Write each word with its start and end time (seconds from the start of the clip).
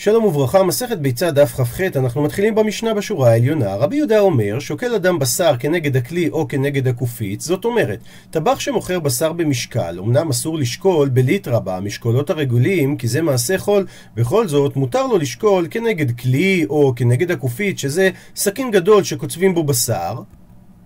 שלום 0.00 0.24
וברכה, 0.24 0.62
מסכת 0.62 0.98
ביצה 0.98 1.30
דף 1.30 1.52
כ"ח, 1.60 1.80
אנחנו 1.96 2.22
מתחילים 2.22 2.54
במשנה 2.54 2.94
בשורה 2.94 3.30
העליונה. 3.30 3.74
רבי 3.74 3.96
יהודה 3.96 4.20
אומר, 4.20 4.58
שוקל 4.58 4.94
אדם 4.94 5.18
בשר 5.18 5.56
כנגד 5.58 5.96
הכלי 5.96 6.28
או 6.28 6.48
כנגד 6.48 6.88
הקופיץ, 6.88 7.44
זאת 7.44 7.64
אומרת, 7.64 7.98
טבח 8.30 8.60
שמוכר 8.60 9.00
בשר 9.00 9.32
במשקל, 9.32 9.98
אמנם 9.98 10.28
אסור 10.28 10.58
לשקול 10.58 11.08
בליטרה 11.08 11.60
במשקולות 11.64 12.30
הרגולים, 12.30 12.96
כי 12.96 13.08
זה 13.08 13.22
מעשה 13.22 13.58
חול, 13.58 13.86
בכל 14.14 14.48
זאת 14.48 14.76
מותר 14.76 15.06
לו 15.06 15.18
לשקול 15.18 15.66
כנגד 15.70 16.18
כלי 16.20 16.66
או 16.70 16.92
כנגד 16.96 17.30
הקופיץ, 17.30 17.80
שזה 17.80 18.10
סכין 18.36 18.70
גדול 18.70 19.04
שקוצבים 19.04 19.54
בו 19.54 19.64
בשר, 19.64 20.14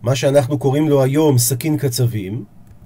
מה 0.02 0.16
שאנחנו 0.16 0.58
קוראים 0.58 0.88
לו 0.88 1.02
היום 1.02 1.38
סכין 1.38 1.76
קצבים. 1.76 2.44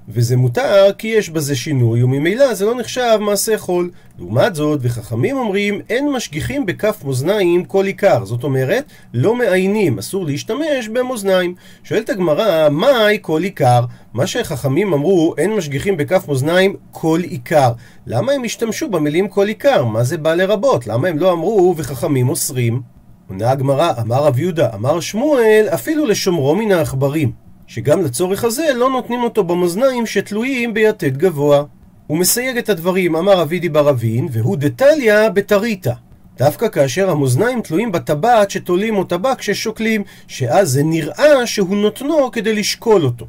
וזה 0.09 0.36
מותר 0.36 0.93
כי 0.98 1.09
יש 1.09 1.30
בזה 1.30 1.57
שינוי, 1.57 2.02
וממילא 2.02 2.54
זה 2.54 2.64
לא 2.64 2.75
נחשב 2.75 3.18
מעשה 3.20 3.59
חול. 3.59 3.91
לעומת 4.18 4.54
זאת, 4.54 4.80
וחכמים 4.82 5.36
אומרים, 5.36 5.80
אין 5.90 6.12
משגיחים 6.12 6.66
בכף 6.66 7.04
מאזניים 7.04 7.64
כל 7.64 7.86
עיקר. 7.86 8.25
זאת 8.25 8.44
אומרת, 8.44 8.85
לא 9.14 9.35
מעיינים, 9.35 9.99
אסור 9.99 10.27
להשתמש 10.27 10.89
במאזניים. 10.93 11.54
שואלת 11.85 12.11
הגמרא, 12.11 12.68
מהי 12.68 13.18
כל 13.22 13.43
עיקר? 13.43 13.85
מה 14.14 14.27
שחכמים 14.27 14.93
אמרו, 14.93 15.35
אין 15.39 15.54
משגיחים 15.54 15.96
בכף 15.96 16.29
מאזניים 16.29 16.77
כל 16.91 17.21
עיקר. 17.22 17.72
למה 18.07 18.32
הם 18.32 18.44
השתמשו 18.44 18.88
במילים 18.88 19.29
כל 19.29 19.46
עיקר? 19.46 19.85
מה 19.85 20.04
זה 20.04 20.18
בא 20.18 20.35
לרבות? 20.35 20.86
למה 20.86 21.08
הם 21.08 21.18
לא 21.18 21.32
אמרו, 21.32 21.75
וחכמים 21.77 22.29
אוסרים? 22.29 22.80
עונה 23.29 23.50
הגמרא, 23.50 23.93
אמר 24.00 24.25
רב 24.25 24.38
יהודה, 24.38 24.68
אמר 24.75 25.00
שמואל, 25.00 25.66
אפילו 25.75 26.07
לשומרו 26.07 26.57
מן 26.57 26.72
העכברים. 26.72 27.46
שגם 27.66 28.02
לצורך 28.02 28.44
הזה 28.44 28.66
לא 28.76 28.90
נותנים 28.90 29.22
אותו 29.22 29.44
במאזניים 29.44 30.07
שתלויים 30.07 30.74
ביתד 30.74 31.16
גבוה. 31.16 31.64
הוא 32.06 32.19
מסייג 32.19 32.56
את 32.56 32.69
הדברים, 32.69 33.16
אמר 33.16 33.42
אבידי 33.42 33.69
ברבין, 33.69 34.28
והוא 34.33 34.56
דתליא 34.56 35.28
בתריתא. 35.28 35.92
דווקא 36.38 36.69
כאשר 36.69 37.10
המאזניים 37.10 37.60
תלויים 37.60 37.92
בטבעת 37.92 38.50
שתולים 38.50 38.97
או 38.97 39.05
טבק 39.05 39.42
ששוקלים, 39.42 40.02
שאז 40.28 40.68
זה 40.68 40.82
נראה 40.82 41.46
שהוא 41.46 41.76
נותנו 41.76 42.30
כדי 42.30 42.54
לשקול 42.54 43.04
אותו. 43.04 43.26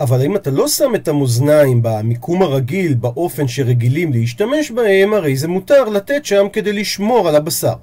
אבל 0.00 0.22
אם 0.22 0.36
אתה 0.36 0.50
לא 0.50 0.68
שם 0.68 0.94
את 0.94 1.08
המאזניים 1.08 1.80
במיקום 1.82 2.42
הרגיל, 2.42 2.94
באופן 2.94 3.48
שרגילים 3.48 4.12
להשתמש 4.12 4.70
בהם, 4.70 5.14
הרי 5.14 5.36
זה 5.36 5.48
מותר 5.48 5.84
לתת 5.84 6.24
שם 6.24 6.46
כדי 6.52 6.72
לשמור 6.72 7.28
על 7.28 7.36
הבשר. 7.36 7.74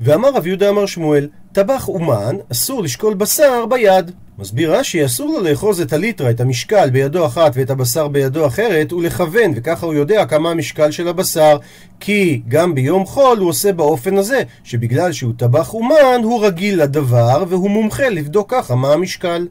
ואמר 0.00 0.30
רב 0.34 0.46
יהודה 0.46 0.68
אמר 0.68 0.86
שמואל, 0.86 1.28
טבח 1.52 1.88
אומן, 1.88 2.36
אסור 2.52 2.82
לשקול 2.82 3.14
בשר 3.14 3.66
ביד. 3.66 4.10
מסביר 4.40 4.74
רש"י, 4.74 5.04
אסור 5.04 5.28
לו 5.28 5.40
לאחוז 5.40 5.80
את 5.80 5.92
הליטרה, 5.92 6.30
את 6.30 6.40
המשקל, 6.40 6.90
בידו 6.90 7.26
אחת 7.26 7.52
ואת 7.54 7.70
הבשר 7.70 8.08
בידו 8.08 8.46
אחרת, 8.46 8.92
ולכוון, 8.92 9.52
וככה 9.56 9.86
הוא 9.86 9.94
יודע 9.94 10.26
כמה 10.26 10.50
המשקל 10.50 10.90
של 10.90 11.08
הבשר. 11.08 11.56
כי 12.00 12.42
גם 12.48 12.74
ביום 12.74 13.06
חול 13.06 13.38
הוא 13.38 13.48
עושה 13.48 13.72
באופן 13.72 14.16
הזה, 14.16 14.42
שבגלל 14.64 15.12
שהוא 15.12 15.32
טבח 15.36 15.74
אומן, 15.74 16.20
הוא 16.22 16.44
רגיל 16.46 16.82
לדבר, 16.82 17.44
והוא 17.48 17.70
מומחה 17.70 18.08
לבדוק 18.08 18.50
ככה 18.50 18.74
מה 18.74 18.92
המשקל. 18.92 19.46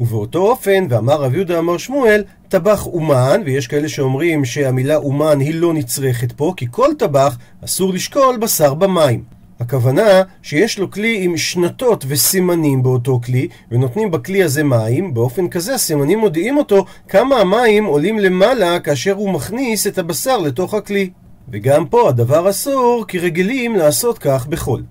ובאותו 0.00 0.38
אופן, 0.38 0.86
ואמר 0.88 1.22
רב 1.22 1.34
יהודה 1.34 1.58
אמר 1.58 1.78
שמואל, 1.78 2.24
טבח 2.48 2.86
אומן, 2.86 3.40
ויש 3.44 3.66
כאלה 3.66 3.88
שאומרים 3.88 4.44
שהמילה 4.44 4.96
אומן 4.96 5.40
היא 5.40 5.54
לא 5.54 5.74
נצרכת 5.74 6.32
פה, 6.32 6.52
כי 6.56 6.66
כל 6.70 6.88
טבח 6.98 7.36
אסור 7.64 7.92
לשקול 7.92 8.36
בשר 8.36 8.74
במים. 8.74 9.39
הכוונה 9.60 10.22
שיש 10.42 10.78
לו 10.78 10.90
כלי 10.90 11.24
עם 11.24 11.36
שנתות 11.36 12.04
וסימנים 12.08 12.82
באותו 12.82 13.20
כלי, 13.24 13.48
ונותנים 13.70 14.10
בכלי 14.10 14.42
הזה 14.42 14.64
מים, 14.64 15.14
באופן 15.14 15.48
כזה 15.48 15.74
הסימנים 15.74 16.18
מודיעים 16.18 16.56
אותו 16.56 16.84
כמה 17.08 17.36
המים 17.36 17.84
עולים 17.84 18.18
למעלה 18.18 18.80
כאשר 18.80 19.12
הוא 19.12 19.30
מכניס 19.30 19.86
את 19.86 19.98
הבשר 19.98 20.38
לתוך 20.38 20.74
הכלי. 20.74 21.10
וגם 21.52 21.86
פה 21.86 22.08
הדבר 22.08 22.50
אסור, 22.50 23.04
כי 23.08 23.18
רגילים 23.18 23.76
לעשות 23.76 24.18
כך 24.18 24.46
בחול. 24.46 24.82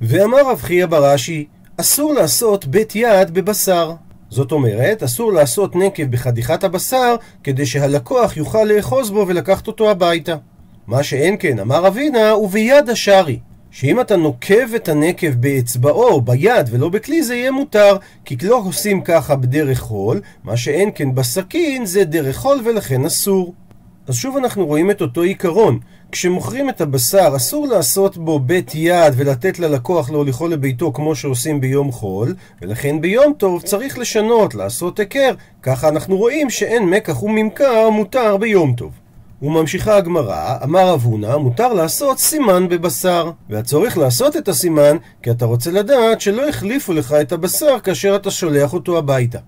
ואמר 0.00 0.50
רב 0.50 0.60
חייא 0.60 0.86
בראשי, 0.86 1.46
אסור 1.76 2.14
לעשות 2.14 2.66
בית 2.66 2.96
יד 2.96 3.34
בבשר. 3.34 3.92
זאת 4.30 4.52
אומרת, 4.52 5.02
אסור 5.02 5.32
לעשות 5.32 5.76
נקב 5.76 6.02
בחתיכת 6.10 6.64
הבשר, 6.64 7.16
כדי 7.44 7.66
שהלקוח 7.66 8.36
יוכל 8.36 8.64
לאחוז 8.64 9.10
בו 9.10 9.24
ולקחת 9.28 9.66
אותו 9.66 9.90
הביתה. 9.90 10.36
מה 10.86 11.02
שאין 11.02 11.36
כן, 11.38 11.58
אמר 11.58 11.88
אבינה, 11.88 12.36
וביד 12.36 12.90
השרי. 12.90 13.38
שאם 13.78 14.00
אתה 14.00 14.16
נוקב 14.16 14.74
את 14.76 14.88
הנקב 14.88 15.30
באצבעו, 15.30 16.20
ביד 16.20 16.68
ולא 16.70 16.88
בכלי, 16.88 17.22
זה 17.22 17.36
יהיה 17.36 17.50
מותר, 17.50 17.96
כי 18.24 18.36
לא 18.42 18.62
עושים 18.66 19.00
ככה 19.00 19.36
בדרך 19.36 19.78
חול, 19.80 20.20
מה 20.44 20.56
שאין 20.56 20.90
כן 20.94 21.14
בסכין 21.14 21.86
זה 21.86 22.04
דרך 22.04 22.36
חול 22.36 22.60
ולכן 22.64 23.04
אסור. 23.04 23.54
אז 24.06 24.14
שוב 24.14 24.36
אנחנו 24.36 24.66
רואים 24.66 24.90
את 24.90 25.02
אותו 25.02 25.22
עיקרון. 25.22 25.78
כשמוכרים 26.12 26.68
את 26.68 26.80
הבשר, 26.80 27.32
אסור 27.36 27.66
לעשות 27.66 28.16
בו 28.16 28.38
בית 28.38 28.74
יד 28.74 29.14
ולתת 29.16 29.58
ללקוח 29.58 30.10
להוליכו 30.10 30.48
לביתו 30.48 30.92
כמו 30.92 31.14
שעושים 31.14 31.60
ביום 31.60 31.92
חול, 31.92 32.34
ולכן 32.62 33.00
ביום 33.00 33.32
טוב 33.38 33.62
צריך 33.62 33.98
לשנות, 33.98 34.54
לעשות 34.54 34.98
היכר. 34.98 35.34
ככה 35.62 35.88
אנחנו 35.88 36.16
רואים 36.16 36.50
שאין 36.50 36.82
מקח 36.90 37.22
וממכר 37.22 37.90
מותר 37.90 38.36
ביום 38.36 38.74
טוב. 38.76 39.05
וממשיכה 39.42 39.96
הגמרא, 39.96 40.56
אמר 40.64 40.88
רב 40.88 41.02
הונא, 41.04 41.36
מותר 41.36 41.72
לעשות 41.72 42.18
סימן 42.18 42.68
בבשר. 42.68 43.30
והצורך 43.50 43.98
לעשות 43.98 44.36
את 44.36 44.48
הסימן, 44.48 44.96
כי 45.22 45.30
אתה 45.30 45.44
רוצה 45.44 45.70
לדעת 45.70 46.20
שלא 46.20 46.48
החליפו 46.48 46.92
לך 46.92 47.12
את 47.20 47.32
הבשר 47.32 47.80
כאשר 47.80 48.16
אתה 48.16 48.30
שולח 48.30 48.72
אותו 48.72 48.98
הביתה. 48.98 49.38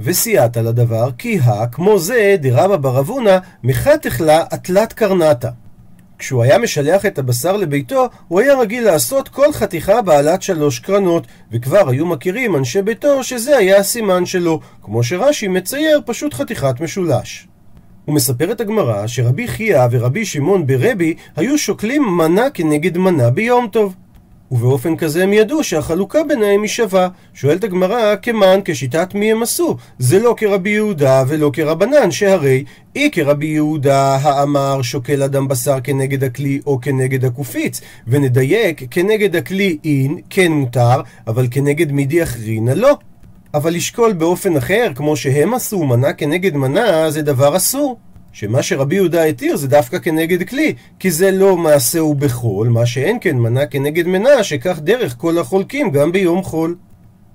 וסייעת 0.00 0.56
לדבר, 0.56 1.08
כי 1.18 1.38
הא, 1.42 1.66
כמו 1.72 1.98
זה, 1.98 2.36
דרבא 2.40 2.76
ברב 2.76 3.08
הונא, 3.08 3.38
מחתך 3.64 4.20
לה 4.20 4.44
אטלת 4.54 4.92
קרנטה. 4.92 5.50
כשהוא 6.18 6.42
היה 6.42 6.58
משלח 6.58 7.06
את 7.06 7.18
הבשר 7.18 7.56
לביתו, 7.56 8.08
הוא 8.28 8.40
היה 8.40 8.58
רגיל 8.58 8.84
לעשות 8.84 9.28
כל 9.28 9.52
חתיכה 9.52 10.02
בעלת 10.02 10.42
שלוש 10.42 10.78
קרנות, 10.78 11.26
וכבר 11.52 11.88
היו 11.88 12.06
מכירים 12.06 12.56
אנשי 12.56 12.82
ביתו 12.82 13.24
שזה 13.24 13.56
היה 13.56 13.78
הסימן 13.78 14.26
שלו, 14.26 14.60
כמו 14.82 15.02
שרש"י 15.02 15.48
מצייר 15.48 16.00
פשוט 16.06 16.34
חתיכת 16.34 16.80
משולש. 16.80 17.48
ומספרת 18.08 18.60
הגמרא 18.60 19.06
שרבי 19.06 19.48
חייא 19.48 19.80
ורבי 19.90 20.24
שמעון 20.24 20.66
ברבי 20.66 21.14
היו 21.36 21.58
שוקלים 21.58 22.02
מנה 22.16 22.50
כנגד 22.50 22.98
מנה 22.98 23.30
ביום 23.30 23.68
טוב. 23.68 23.94
ובאופן 24.50 24.96
כזה 24.96 25.22
הם 25.22 25.32
ידעו 25.32 25.64
שהחלוקה 25.64 26.18
ביניהם 26.28 26.62
היא 26.62 26.68
שווה. 26.68 27.08
שואלת 27.34 27.64
הגמרא, 27.64 28.16
כמן 28.22 28.60
כשיטת 28.64 29.14
מי 29.14 29.32
הם 29.32 29.42
עשו? 29.42 29.76
זה 29.98 30.18
לא 30.18 30.34
כרבי 30.36 30.70
יהודה 30.70 31.24
ולא 31.28 31.50
כרבנן, 31.52 32.10
שהרי 32.10 32.64
אי 32.96 33.10
כרבי 33.12 33.46
יהודה 33.46 34.16
האמר 34.22 34.82
שוקל 34.82 35.22
אדם 35.22 35.48
בשר 35.48 35.80
כנגד 35.80 36.24
הכלי 36.24 36.60
או 36.66 36.80
כנגד 36.80 37.24
הקופיץ. 37.24 37.80
ונדייק, 38.06 38.82
כנגד 38.90 39.36
הכלי 39.36 39.78
אין, 39.84 40.18
כן 40.30 40.52
מותר, 40.52 41.00
אבל 41.26 41.46
כנגד 41.50 41.92
מידי 41.92 42.22
אחרינה 42.22 42.74
לא. 42.74 42.96
אבל 43.54 43.74
לשקול 43.74 44.12
באופן 44.12 44.56
אחר, 44.56 44.92
כמו 44.94 45.16
שהם 45.16 45.54
עשו, 45.54 45.84
מנה 45.84 46.12
כנגד 46.12 46.56
מנה, 46.56 47.10
זה 47.10 47.22
דבר 47.22 47.56
אסור. 47.56 47.98
שמה 48.32 48.62
שרבי 48.62 48.94
יהודה 48.94 49.24
התיר 49.24 49.56
זה 49.56 49.68
דווקא 49.68 49.98
כנגד 49.98 50.48
כלי, 50.48 50.74
כי 50.98 51.10
זה 51.10 51.30
לא 51.30 51.56
מעשהו 51.56 52.14
בחול, 52.14 52.68
מה 52.68 52.86
שאין 52.86 53.18
כן 53.20 53.36
מנה 53.36 53.66
כנגד 53.66 54.06
מנה, 54.06 54.42
שכך 54.42 54.78
דרך 54.82 55.14
כל 55.18 55.38
החולקים 55.38 55.90
גם 55.90 56.12
ביום 56.12 56.42
חול. 56.42 56.76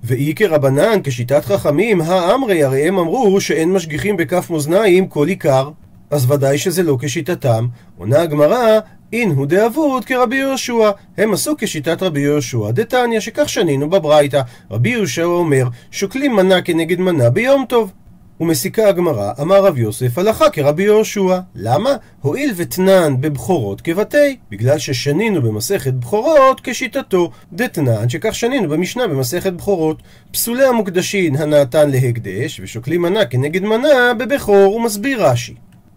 ואי 0.04 0.32
כרבנן, 0.36 0.98
כשיטת 1.04 1.44
חכמים, 1.44 2.00
האמרי, 2.00 2.64
הרי 2.64 2.88
הם 2.88 2.98
אמרו 2.98 3.40
שאין 3.40 3.72
משגיחים 3.72 4.16
בכף 4.16 4.50
מאזניים 4.50 5.06
כל 5.06 5.28
עיקר. 5.28 5.70
אז 6.10 6.30
ודאי 6.30 6.58
שזה 6.58 6.82
לא 6.82 6.96
כשיטתם. 7.00 7.66
עונה 7.98 8.20
הגמרא, 8.20 8.78
אין 9.12 9.44
דאבוד 9.46 10.04
כרבי 10.04 10.36
יהושע. 10.36 10.90
הם 11.16 11.32
עשו 11.32 11.54
כשיטת 11.58 12.02
רבי 12.02 12.20
יהושע, 12.20 12.70
דתניא, 12.70 13.20
שכך 13.20 13.48
שנינו 13.48 13.90
בברייתא. 13.90 14.40
רבי 14.70 14.88
יהושע 14.88 15.24
אומר, 15.24 15.64
שוקלים 15.90 16.36
מנה 16.36 16.62
כנגד 16.62 17.00
מנה 17.00 17.30
ביום 17.30 17.64
טוב. 17.68 17.92
ומסיקה 18.40 18.88
הגמרא, 18.88 19.32
אמר 19.40 19.64
רב 19.64 19.78
יוסף, 19.78 20.18
הלכה 20.18 20.50
כרבי 20.50 20.82
יהושע. 20.82 21.38
למה? 21.54 21.96
הואיל 22.20 22.52
ותנן 22.56 23.20
בבכורות 23.20 23.80
כבתי, 23.80 24.36
בגלל 24.50 24.78
ששנינו 24.78 25.42
במסכת 25.42 25.92
בכורות 25.92 26.60
כשיטתו. 26.64 27.30
דתנן, 27.52 28.08
שכך 28.08 28.34
שנינו 28.34 28.68
במשנה 28.68 29.06
במסכת 29.06 29.52
בכורות. 29.52 30.02
פסולי 30.32 30.64
המוקדשין 30.64 31.36
הנעתן 31.36 31.90
להקדש, 31.90 32.60
ושוקלים 32.60 33.02
מנה 33.02 33.24
כנגד 33.24 33.62
מנה 33.62 34.14
בבכור, 34.18 34.74
ומסביר 34.74 35.26
רש"י. 35.26 35.54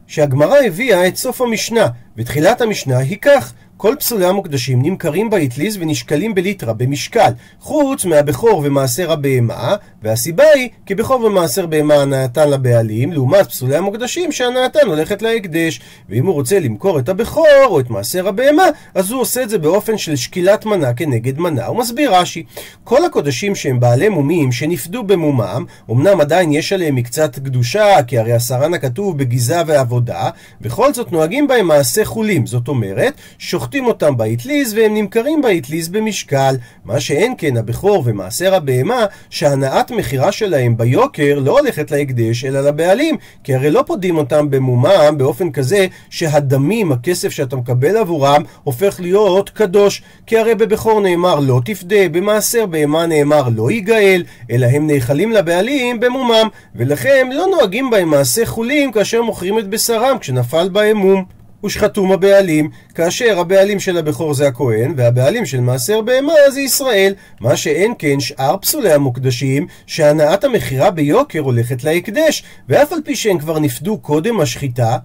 שהגמרא 0.08 0.58
הביאה 0.66 1.08
את 1.08 1.16
סוף 1.16 1.42
המשנה, 1.42 1.88
ותחילת 2.18 2.62
המשנה 2.62 2.98
היא 2.98 3.18
כך 3.22 3.54
כל 3.78 3.96
פסולי 4.00 4.26
המוקדשים 4.26 4.82
נמכרים 4.82 5.30
באטליז 5.30 5.78
ונשקלים 5.80 6.36
בליטרה, 6.36 6.74
במשקל, 6.74 7.32
חוץ 7.60 8.06
מהבכור 8.06 8.62
ומעשר 8.66 9.12
הבהמה, 9.12 9.76
והסיבה 10.04 10.44
היא 10.56 10.70
כי 10.86 10.96
בכור 10.96 11.22
ומעשר 11.24 11.66
בהמה 11.66 11.94
הנאתן 11.94 12.50
לבעלים, 12.50 13.12
לעומת 13.14 13.48
פסולי 13.48 13.76
המוקדשים 13.76 14.32
שהנאתן 14.32 14.88
הולכת 14.88 15.22
להקדש. 15.22 15.82
ואם 16.10 16.26
הוא 16.26 16.34
רוצה 16.34 16.60
למכור 16.60 17.00
את 17.00 17.10
הבכור 17.10 17.66
או 17.66 17.80
את 17.80 17.90
מעשר 17.90 18.28
הבהמה, 18.28 18.64
אז 18.96 19.12
הוא 19.12 19.22
עושה 19.22 19.44
את 19.44 19.50
זה 19.50 19.58
באופן 19.58 19.98
של 19.98 20.16
שקילת 20.16 20.66
מנה 20.66 20.94
כנגד 20.94 21.40
מנה. 21.40 21.66
הוא 21.66 21.78
מסביר 21.78 22.16
רש"י, 22.16 22.44
כל 22.84 23.06
הקודשים 23.06 23.56
שהם 23.56 23.80
בעלי 23.80 24.10
מומים 24.10 24.52
שנפדו 24.52 25.04
במומם, 25.04 25.66
אמנם 25.92 26.22
עדיין 26.22 26.52
יש 26.52 26.74
עליהם 26.74 26.96
מקצת 26.96 27.40
קדושה, 27.40 28.04
כי 28.08 28.18
הרי 28.18 28.34
אסרן 28.34 28.74
הכתוב 28.74 29.18
בגיזה 29.18 29.62
ועבודה, 29.68 30.30
בכל 30.62 30.94
זאת 30.94 31.12
נוהגים 31.12 31.48
בהם 31.48 31.68
מעשה 31.68 32.06
חולין, 32.06 32.46
זאת 32.46 32.68
אומרת, 32.68 33.14
שוחטים 33.40 33.73
שוחטים 33.74 33.88
אותם 33.88 34.18
באטליז 34.18 34.74
והם 34.74 34.94
נמכרים 34.94 35.42
באטליז 35.42 35.90
במשקל. 35.90 36.56
מה 36.86 37.00
שאין 37.00 37.34
כן 37.38 37.58
הבכור 37.58 38.04
ומעשר 38.06 38.56
הבהמה, 38.56 39.06
שהנאת 39.30 39.92
מכירה 39.92 40.32
שלהם 40.32 40.78
ביוקר 40.78 41.40
לא 41.40 41.60
הולכת 41.60 41.92
להקדש 41.92 42.46
אלא 42.46 42.62
לבעלים, 42.62 43.18
כי 43.44 43.56
הרי 43.56 43.72
לא 43.72 43.84
פודים 43.88 44.18
אותם 44.18 44.50
במומם 44.50 45.16
באופן 45.18 45.52
כזה 45.52 45.88
שהדמים, 46.10 46.92
הכסף 46.92 47.30
שאתה 47.30 47.56
מקבל 47.56 47.98
עבורם, 47.98 48.44
הופך 48.64 49.00
להיות 49.00 49.50
קדוש. 49.50 50.02
כי 50.26 50.38
הרי 50.38 50.56
בבכור 50.56 51.02
נאמר 51.02 51.40
לא 51.40 51.62
תפדה, 51.66 52.10
במעשר 52.12 52.66
בהמה 52.66 53.06
נאמר 53.06 53.50
לא 53.56 53.72
ייגאל, 53.72 54.24
אלא 54.52 54.66
הם 54.66 54.88
נאכלים 54.88 55.32
לבעלים 55.32 56.00
במומם, 56.00 56.48
ולכן 56.76 57.30
לא 57.34 57.48
נוהגים 57.52 57.90
בהם 57.90 58.10
מעשה 58.10 58.46
חולין 58.46 58.92
כאשר 58.92 59.22
מוכרים 59.22 59.60
את 59.60 59.68
בשרם 59.68 60.18
כשנפל 60.20 60.70
בהם 60.70 60.98
מום. 60.98 61.43
הושחתום 61.64 62.12
הבעלים, 62.12 62.70
כאשר 62.96 63.40
הבעלים 63.40 63.80
של 63.80 63.98
הבכור 63.98 64.34
זה 64.34 64.48
הכהן, 64.48 64.94
והבעלים 64.98 65.46
של 65.46 65.60
מעשר 65.60 66.02
בהמה 66.02 66.34
זה 66.50 66.62
ישראל. 66.62 67.14
מה 67.42 67.56
שאין 67.58 67.94
כן 68.00 68.20
שאר 68.20 68.58
פסולי 68.58 68.94
המוקדשים, 68.94 69.68
שהנעת 69.86 70.44
המכירה 70.44 70.92
ביוקר 70.92 71.40
הולכת 71.40 71.84
להקדש, 71.84 72.44
ואף 72.70 72.94
על 72.94 73.00
פי 73.06 73.16
שהם 73.16 73.40
כבר 73.40 73.60
נפדו 73.60 73.98
קודם 73.98 74.40
השחיטה, 74.40 74.98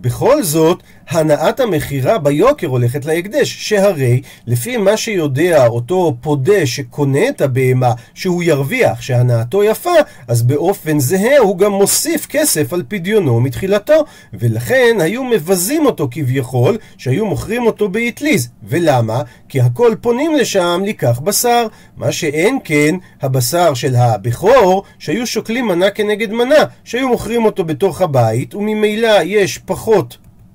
בכל 0.00 0.42
זאת, 0.42 0.82
הנעת 1.08 1.60
המכירה 1.60 2.18
ביוקר 2.18 2.66
הולכת 2.66 3.04
להקדש, 3.04 3.68
שהרי 3.68 4.20
לפי 4.46 4.76
מה 4.76 4.96
שיודע 4.96 5.66
אותו 5.66 6.16
פודה 6.20 6.66
שקונה 6.66 7.28
את 7.28 7.40
הבהמה 7.40 7.92
שהוא 8.14 8.42
ירוויח 8.42 9.00
שהנעתו 9.00 9.64
יפה, 9.64 9.94
אז 10.28 10.42
באופן 10.42 10.98
זהה 11.00 11.38
הוא 11.38 11.58
גם 11.58 11.72
מוסיף 11.72 12.26
כסף 12.26 12.72
על 12.72 12.82
פדיונו 12.88 13.40
מתחילתו, 13.40 14.04
ולכן 14.32 14.96
היו 15.00 15.24
מבזים 15.24 15.86
אותו 15.86 16.08
כביכול, 16.10 16.78
שהיו 16.98 17.26
מוכרים 17.26 17.66
אותו 17.66 17.88
באטליז. 17.88 18.48
ולמה? 18.62 19.22
כי 19.48 19.60
הכל 19.60 19.94
פונים 20.00 20.34
לשם 20.34 20.82
לקח 20.86 21.20
בשר, 21.24 21.66
מה 21.96 22.12
שאין 22.12 22.58
כן 22.64 22.94
הבשר 23.22 23.74
של 23.74 23.94
הבכור, 23.96 24.82
שהיו 24.98 25.26
שוקלים 25.26 25.66
מנה 25.66 25.90
כנגד 25.90 26.32
מנה, 26.32 26.64
שהיו 26.84 27.08
מוכרים 27.08 27.44
אותו 27.44 27.64
בתוך 27.64 28.02
הבית, 28.02 28.54
וממילא 28.54 29.22
יש 29.24 29.58
פחות 29.58 29.87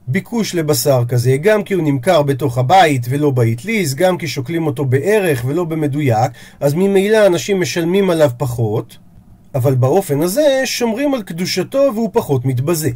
ביקוש 0.07 0.55
לבשר 0.55 1.03
כזה, 1.07 1.37
גם 1.37 1.63
כי 1.63 1.73
הוא 1.73 1.83
נמכר 1.83 2.21
בתוך 2.21 2.57
הבית 2.57 3.05
ולא 3.09 3.31
באטליז, 3.31 3.95
גם 3.95 4.17
כי 4.17 4.27
שוקלים 4.27 4.67
אותו 4.67 4.85
בערך 4.85 5.43
ולא 5.47 5.63
במדויק, 5.63 6.31
אז 6.59 6.73
ממילא 6.73 7.27
אנשים 7.27 7.61
משלמים 7.61 8.09
עליו 8.09 8.31
פחות, 8.37 8.97
אבל 9.55 9.75
באופן 9.75 10.21
הזה 10.21 10.61
שומרים 10.65 11.13
על 11.13 11.21
קדושתו 11.21 11.89
והוא 11.93 12.09
פחות 12.13 12.45
מתבזה. 12.45 12.89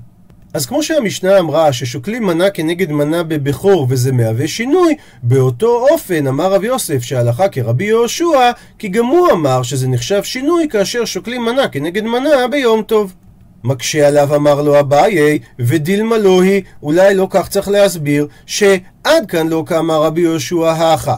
אז 0.53 0.65
כמו 0.65 0.83
שהמשנה 0.83 1.39
אמרה 1.39 1.73
ששוקלים 1.73 2.23
מנה 2.23 2.49
כנגד 2.49 2.91
מנה 2.91 3.23
בבכור 3.23 3.87
וזה 3.89 4.11
מהווה 4.11 4.47
שינוי, 4.47 4.95
באותו 5.23 5.87
אופן 5.91 6.27
אמר 6.27 6.53
רב 6.53 6.63
יוסף 6.63 7.03
שהלכה 7.03 7.49
כרבי 7.49 7.85
יהושע, 7.85 8.51
כי 8.79 8.87
גם 8.87 9.05
הוא 9.05 9.31
אמר 9.31 9.63
שזה 9.63 9.87
נחשב 9.87 10.23
שינוי 10.23 10.67
כאשר 10.69 11.05
שוקלים 11.05 11.45
מנה 11.45 11.67
כנגד 11.67 12.03
מנה 12.03 12.47
ביום 12.51 12.81
טוב. 12.81 13.13
מקשה 13.63 14.07
עליו 14.07 14.35
אמר 14.35 14.61
לו 14.61 14.79
אביי, 14.79 15.39
ודילמה 15.59 16.17
לא 16.17 16.41
היא, 16.41 16.61
אולי 16.83 17.15
לא 17.15 17.27
כך 17.29 17.49
צריך 17.49 17.67
להסביר, 17.67 18.27
שעד 18.45 19.25
כאן 19.27 19.47
לא 19.47 19.63
כאמר 19.67 20.03
רבי 20.03 20.21
יהושע 20.21 20.71
האחה. 20.71 21.15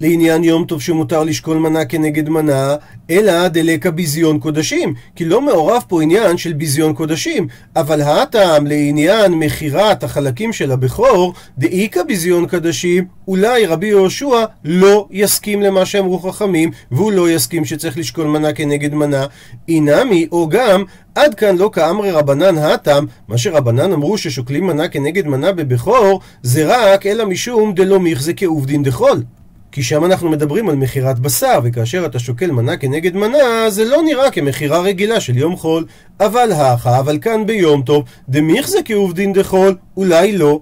לעניין 0.00 0.44
יום 0.44 0.64
טוב 0.64 0.82
שמותר 0.82 1.24
לשקול 1.24 1.56
מנה 1.56 1.84
כנגד 1.84 2.28
מנה, 2.28 2.76
אלא 3.10 3.48
דלקה 3.48 3.90
ביזיון 3.90 4.38
קודשים, 4.38 4.94
כי 5.16 5.24
לא 5.24 5.40
מעורב 5.40 5.82
פה 5.88 6.02
עניין 6.02 6.36
של 6.36 6.52
ביזיון 6.52 6.94
קודשים, 6.94 7.46
אבל 7.76 8.02
הטעם 8.02 8.66
לעניין 8.66 9.32
מכירת 9.32 10.04
החלקים 10.04 10.52
של 10.52 10.72
הבכור, 10.72 11.34
דאיכא 11.58 12.02
ביזיון 12.02 12.46
קדשים, 12.46 13.04
אולי 13.28 13.66
רבי 13.66 13.86
יהושע 13.86 14.44
לא 14.64 15.06
יסכים 15.10 15.62
למה 15.62 15.86
שאמרו 15.86 16.18
חכמים, 16.18 16.70
והוא 16.90 17.12
לא 17.12 17.30
יסכים 17.30 17.64
שצריך 17.64 17.98
לשקול 17.98 18.26
מנה 18.26 18.52
כנגד 18.52 18.94
מנה. 18.94 19.26
אינמי, 19.68 20.26
או 20.32 20.48
גם, 20.48 20.84
עד 21.14 21.34
כאן 21.34 21.56
לא 21.56 21.70
כאמרי 21.72 22.10
רבנן 22.10 22.58
הטעם, 22.58 23.06
מה 23.28 23.38
שרבנן 23.38 23.92
אמרו 23.92 24.18
ששוקלים 24.18 24.66
מנה 24.66 24.88
כנגד 24.88 25.26
מנה 25.26 25.52
בבכור, 25.52 26.20
זה 26.42 26.64
רק 26.66 27.06
אלא 27.06 27.26
משום 27.26 27.74
דלא 27.74 28.00
מיכזה 28.00 28.32
כעובדין 28.32 28.82
דחול. 28.82 29.22
כי 29.72 29.82
שם 29.82 30.04
אנחנו 30.04 30.30
מדברים 30.30 30.68
על 30.68 30.76
מכירת 30.76 31.18
בשר, 31.18 31.60
וכאשר 31.64 32.06
אתה 32.06 32.18
שוקל 32.18 32.50
מנה 32.50 32.76
כנגד 32.76 33.16
מנה, 33.16 33.70
זה 33.70 33.84
לא 33.84 34.02
נראה 34.02 34.30
כמכירה 34.30 34.80
רגילה 34.80 35.20
של 35.20 35.36
יום 35.36 35.56
חול. 35.56 35.84
אבל 36.20 36.52
האחה, 36.52 36.98
אבל 36.98 37.18
כאן 37.18 37.46
ביום 37.46 37.82
טוב, 37.82 38.04
דמיך 38.28 38.68
זה 38.68 38.78
כעובדין 38.84 39.32
דחול, 39.32 39.76
אולי 39.96 40.36
לא. 40.36 40.60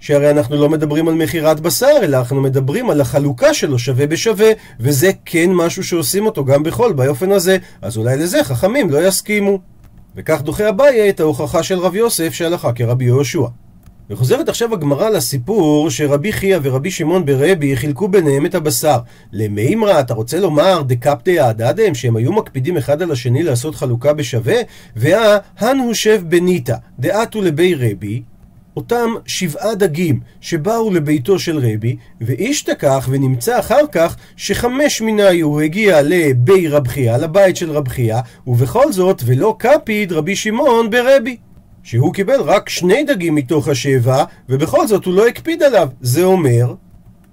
שהרי 0.00 0.30
אנחנו 0.30 0.56
לא 0.56 0.68
מדברים 0.68 1.08
על 1.08 1.14
מכירת 1.14 1.60
בשר, 1.60 1.96
אלא 2.02 2.16
אנחנו 2.16 2.40
מדברים 2.40 2.90
על 2.90 3.00
החלוקה 3.00 3.54
שלו 3.54 3.78
שווה 3.78 4.06
בשווה, 4.06 4.50
וזה 4.80 5.10
כן 5.24 5.50
משהו 5.52 5.84
שעושים 5.84 6.26
אותו 6.26 6.44
גם 6.44 6.62
בחול 6.62 6.92
באופן 6.92 7.32
הזה, 7.32 7.56
אז 7.82 7.96
אולי 7.96 8.16
לזה 8.16 8.44
חכמים 8.44 8.90
לא 8.90 9.06
יסכימו. 9.06 9.58
וכך 10.16 10.42
דוחה 10.42 10.68
אביי 10.68 11.10
את 11.10 11.20
ההוכחה 11.20 11.62
של 11.62 11.78
רב 11.78 11.94
יוסף 11.94 12.32
שהלכה 12.32 12.72
כרבי 12.72 13.04
יהושע. 13.04 13.46
וחוזרת 14.10 14.48
עכשיו 14.48 14.74
הגמרא 14.74 15.08
לסיפור 15.08 15.90
שרבי 15.90 16.32
חייא 16.32 16.58
ורבי 16.62 16.90
שמעון 16.90 17.24
ברבי 17.24 17.76
חילקו 17.76 18.08
ביניהם 18.08 18.46
את 18.46 18.54
הבשר. 18.54 18.98
למימרא, 19.32 20.00
אתה 20.00 20.14
רוצה 20.14 20.40
לומר 20.40 20.82
דקפטי 20.82 21.40
הדדם, 21.40 21.94
שהם 21.94 22.16
היו 22.16 22.32
מקפידים 22.32 22.76
אחד 22.76 23.02
על 23.02 23.12
השני 23.12 23.42
לעשות 23.42 23.74
חלוקה 23.74 24.12
בשווה? 24.12 24.56
והא 24.96 25.38
הוא 25.60 25.94
שב 25.94 26.22
בניתא, 26.28 26.76
דעתו 26.98 27.42
לבי 27.42 27.74
רבי, 27.74 28.22
אותם 28.76 29.14
שבעה 29.26 29.74
דגים 29.74 30.20
שבאו 30.40 30.90
לביתו 30.90 31.38
של 31.38 31.58
רבי, 31.58 31.96
ואיש 32.20 32.62
תקח 32.62 33.08
ונמצא 33.10 33.58
אחר 33.58 33.86
כך 33.92 34.16
שחמש 34.36 35.00
מניו 35.00 35.60
הגיע 35.60 36.02
לבי 36.02 36.68
רב 36.68 36.88
חייא, 36.88 37.16
לבית 37.16 37.56
של 37.56 37.70
רב 37.70 37.88
חייא, 37.88 38.18
ובכל 38.46 38.92
זאת 38.92 39.22
ולא 39.26 39.56
קפיד 39.58 40.12
רבי 40.12 40.36
שמעון 40.36 40.90
ברבי. 40.90 41.36
שהוא 41.86 42.14
קיבל 42.14 42.40
רק 42.40 42.68
שני 42.68 43.04
דגים 43.04 43.34
מתוך 43.34 43.68
השבע, 43.68 44.24
ובכל 44.48 44.86
זאת 44.86 45.04
הוא 45.04 45.14
לא 45.14 45.26
הקפיד 45.26 45.62
עליו. 45.62 45.88
זה 46.00 46.24
אומר 46.24 46.74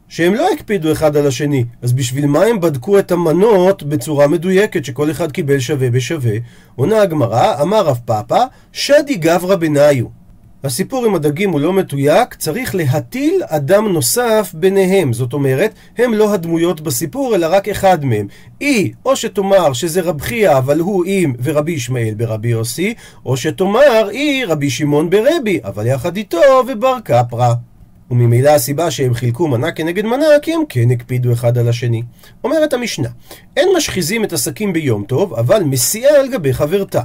שהם 0.08 0.34
לא 0.34 0.48
הקפידו 0.54 0.92
אחד 0.92 1.18
על 1.18 1.28
השני. 1.28 1.66
אז 1.82 1.94
בשביל 1.94 2.26
מה 2.26 2.44
הם 2.44 2.60
בדקו 2.60 3.00
את 3.00 3.12
המנות 3.12 3.84
בצורה 3.84 4.28
מדויקת, 4.28 4.86
שכל 4.86 5.12
אחד 5.12 5.32
קיבל 5.32 5.60
שווה 5.60 5.90
בשווה? 5.90 6.32
עונה 6.76 7.02
הגמרא, 7.02 7.62
אמר 7.62 7.86
רב 7.86 8.00
פאפא, 8.06 8.46
שדי 8.72 9.16
גברא 9.16 9.56
בניו. 9.56 10.23
הסיפור 10.66 11.06
עם 11.06 11.16
הדגים 11.16 11.52
הוא 11.52 11.60
לא 11.60 11.74
מתויק, 11.74 12.34
צריך 12.34 12.76
להטיל 12.76 13.42
אדם 13.46 13.88
נוסף 13.88 14.52
ביניהם. 14.54 15.14
זאת 15.14 15.34
אומרת, 15.34 15.74
הם 15.98 16.14
לא 16.14 16.34
הדמויות 16.34 16.82
בסיפור, 16.82 17.36
אלא 17.36 17.48
רק 17.50 17.70
אחד 17.70 18.06
מהם. 18.06 18.28
אי, 18.62 18.92
או 19.06 19.16
שתאמר 19.16 19.74
שזה 19.74 20.02
רב 20.02 20.22
חייא, 20.22 20.58
אבל 20.58 20.80
הוא 20.80 21.04
עם 21.08 21.34
ורבי 21.44 21.72
ישמעאל 21.72 22.14
ברבי 22.14 22.48
יוסי, 22.48 22.94
או 23.26 23.38
שתאמר 23.38 24.10
אי 24.12 24.46
רבי 24.46 24.70
שמעון 24.70 25.10
ברבי, 25.10 25.60
אבל 25.64 25.88
יחד 25.88 26.18
איתו 26.18 26.42
ובר 26.68 26.98
קפרא. 27.04 27.54
וממילא 28.12 28.50
הסיבה 28.50 28.92
שהם 28.92 29.14
חילקו 29.14 29.48
מנה 29.48 29.72
כנגד 29.72 30.06
מנה, 30.06 30.26
כי 30.42 30.54
הם 30.54 30.62
כן 30.70 30.92
הקפידו 30.92 31.34
אחד 31.34 31.58
על 31.58 31.70
השני. 31.70 32.04
אומרת 32.44 32.74
המשנה, 32.74 33.10
אין 33.58 33.70
משחיזים 33.78 34.24
את 34.24 34.34
הסכין 34.34 34.74
ביום 34.74 35.04
טוב, 35.04 35.34
אבל 35.34 35.64
מסיעה 35.64 36.20
על 36.20 36.32
גבי 36.32 36.54
חברתה. 36.54 37.02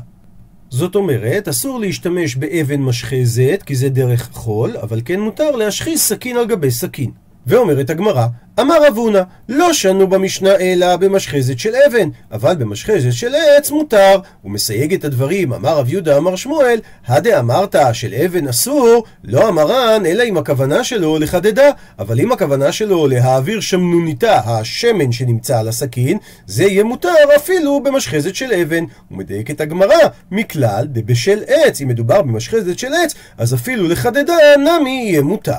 זאת 0.71 0.95
אומרת, 0.95 1.49
אסור 1.49 1.81
להשתמש 1.81 2.37
באבן 2.37 2.81
משחזת, 2.81 3.63
כי 3.67 3.77
זה 3.77 3.89
דרך 3.89 4.29
חול, 4.33 4.77
אבל 4.77 5.01
כן 5.05 5.21
מותר 5.21 5.51
להשחיז 5.51 6.01
סכין 6.01 6.37
על 6.37 6.47
גבי 6.47 6.71
סכין. 6.71 7.11
ואומרת 7.47 7.91
הגמרא, 7.91 8.27
אמר 8.61 8.87
רב 8.87 8.97
הונא, 8.97 9.23
לא 9.49 9.73
שנו 9.73 10.07
במשנה 10.07 10.57
אלא 10.57 10.97
במשחזת 10.97 11.59
של 11.59 11.75
אבן, 11.87 12.09
אבל 12.33 12.55
במשחזת 12.55 13.13
של 13.13 13.35
עץ 13.35 13.71
מותר. 13.71 14.19
הוא 14.43 14.53
מסייג 14.53 14.95
את 14.95 15.05
הדברים, 15.05 15.53
אמר 15.53 15.79
רב 15.79 15.93
יהודה 15.93 16.17
אמר 16.17 16.37
שמואל, 16.37 16.81
הדה 17.07 17.39
אמרת 17.39 17.77
של 17.93 18.15
אבן 18.15 18.49
אסור, 18.49 19.05
לא 19.25 19.49
אמרן, 19.49 20.07
אלא 20.07 20.23
אם 20.23 20.37
הכוונה 20.37 20.85
שלו 20.85 21.19
לחדדה, 21.19 21.71
אבל 21.99 22.21
אם 22.21 22.33
הכוונה 22.33 22.73
שלו 22.73 23.07
להעביר 23.07 23.61
שמנוניתה, 23.61 24.41
השמן 24.45 25.13
שנמצא 25.13 25.59
על 25.59 25.69
הסכין, 25.69 26.19
זה 26.47 26.65
יהיה 26.65 26.85
מותר 26.85 27.09
אפילו 27.37 27.83
במשחזת 27.83 28.35
של 28.35 28.53
אבן. 28.53 28.85
הוא 29.09 29.19
מדייק 29.19 29.51
את 29.51 29.61
הגמרא, 29.61 29.97
מכלל 30.31 30.87
דבשל 30.89 31.43
עץ, 31.47 31.81
אם 31.81 31.89
מדובר 31.89 32.23
במשחזת 32.23 32.79
של 32.79 32.95
עץ, 32.95 33.15
אז 33.39 33.55
אפילו 33.55 33.89
לחדדה 33.89 34.37
נמי 34.59 35.05
יהיה 35.09 35.23
מותר. 35.23 35.53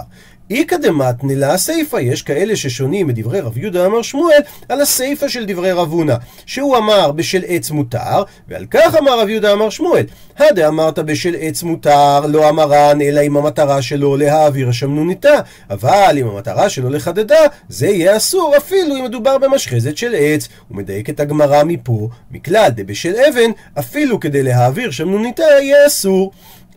איכא 0.50 0.78
דמתני 0.78 1.36
לה 1.36 1.54
הסיפא, 1.54 1.98
יש 1.98 2.22
כאלה 2.22 2.56
ששונים 2.56 3.08
מדברי 3.08 3.40
רב 3.40 3.58
יהודה 3.58 3.86
אמר 3.86 4.02
שמואל 4.02 4.40
על 4.70 4.82
הסיפא 4.82 5.28
של 5.28 5.46
דברי 5.46 5.72
רב 5.72 5.92
הונא, 5.92 6.16
שהוא 6.46 6.78
אמר 6.78 7.12
בשל 7.12 7.42
עץ 7.48 7.72
מותר, 7.72 8.24
ועל 8.48 8.66
כך 8.72 8.96
אמר 8.96 9.20
רב 9.20 9.30
יהודה 9.30 9.54
אמר 9.54 9.70
שמואל. 9.70 10.06
הדה 10.38 10.68
אמרת 10.68 11.00
בשל 11.00 11.36
עץ 11.40 11.64
מותר, 11.64 12.26
לא 12.28 12.50
אמרן, 12.50 13.02
אלא 13.02 13.22
אם 13.22 13.38
המטרה 13.38 13.82
שלו 13.82 14.18
להעביר 14.18 14.70
השמנוניתה, 14.70 15.40
אבל 15.70 16.18
אם 16.22 16.28
המטרה 16.28 16.70
שלו 16.70 16.90
לחדדה, 16.90 17.42
זה 17.70 17.88
יהיה 17.88 18.18
אסור 18.18 18.58
אפילו 18.58 18.96
אם 18.96 19.04
מדובר 19.04 19.38
במשחזת 19.38 19.98
של 19.98 20.16
עץ. 20.18 20.48
הוא 20.68 20.78
מדייק 20.78 21.10
את 21.10 21.20
הגמרא 21.20 21.64
מפה, 21.64 22.10
מכלל 22.32 22.70
דבשל 22.76 23.16
אבן, 23.30 23.52
אפילו 23.80 24.20
כדי 24.20 24.44
להעביר 24.44 24.92
שמנוניתה 24.92 25.44
יהיה 25.44 25.88
אסור. 25.88 26.32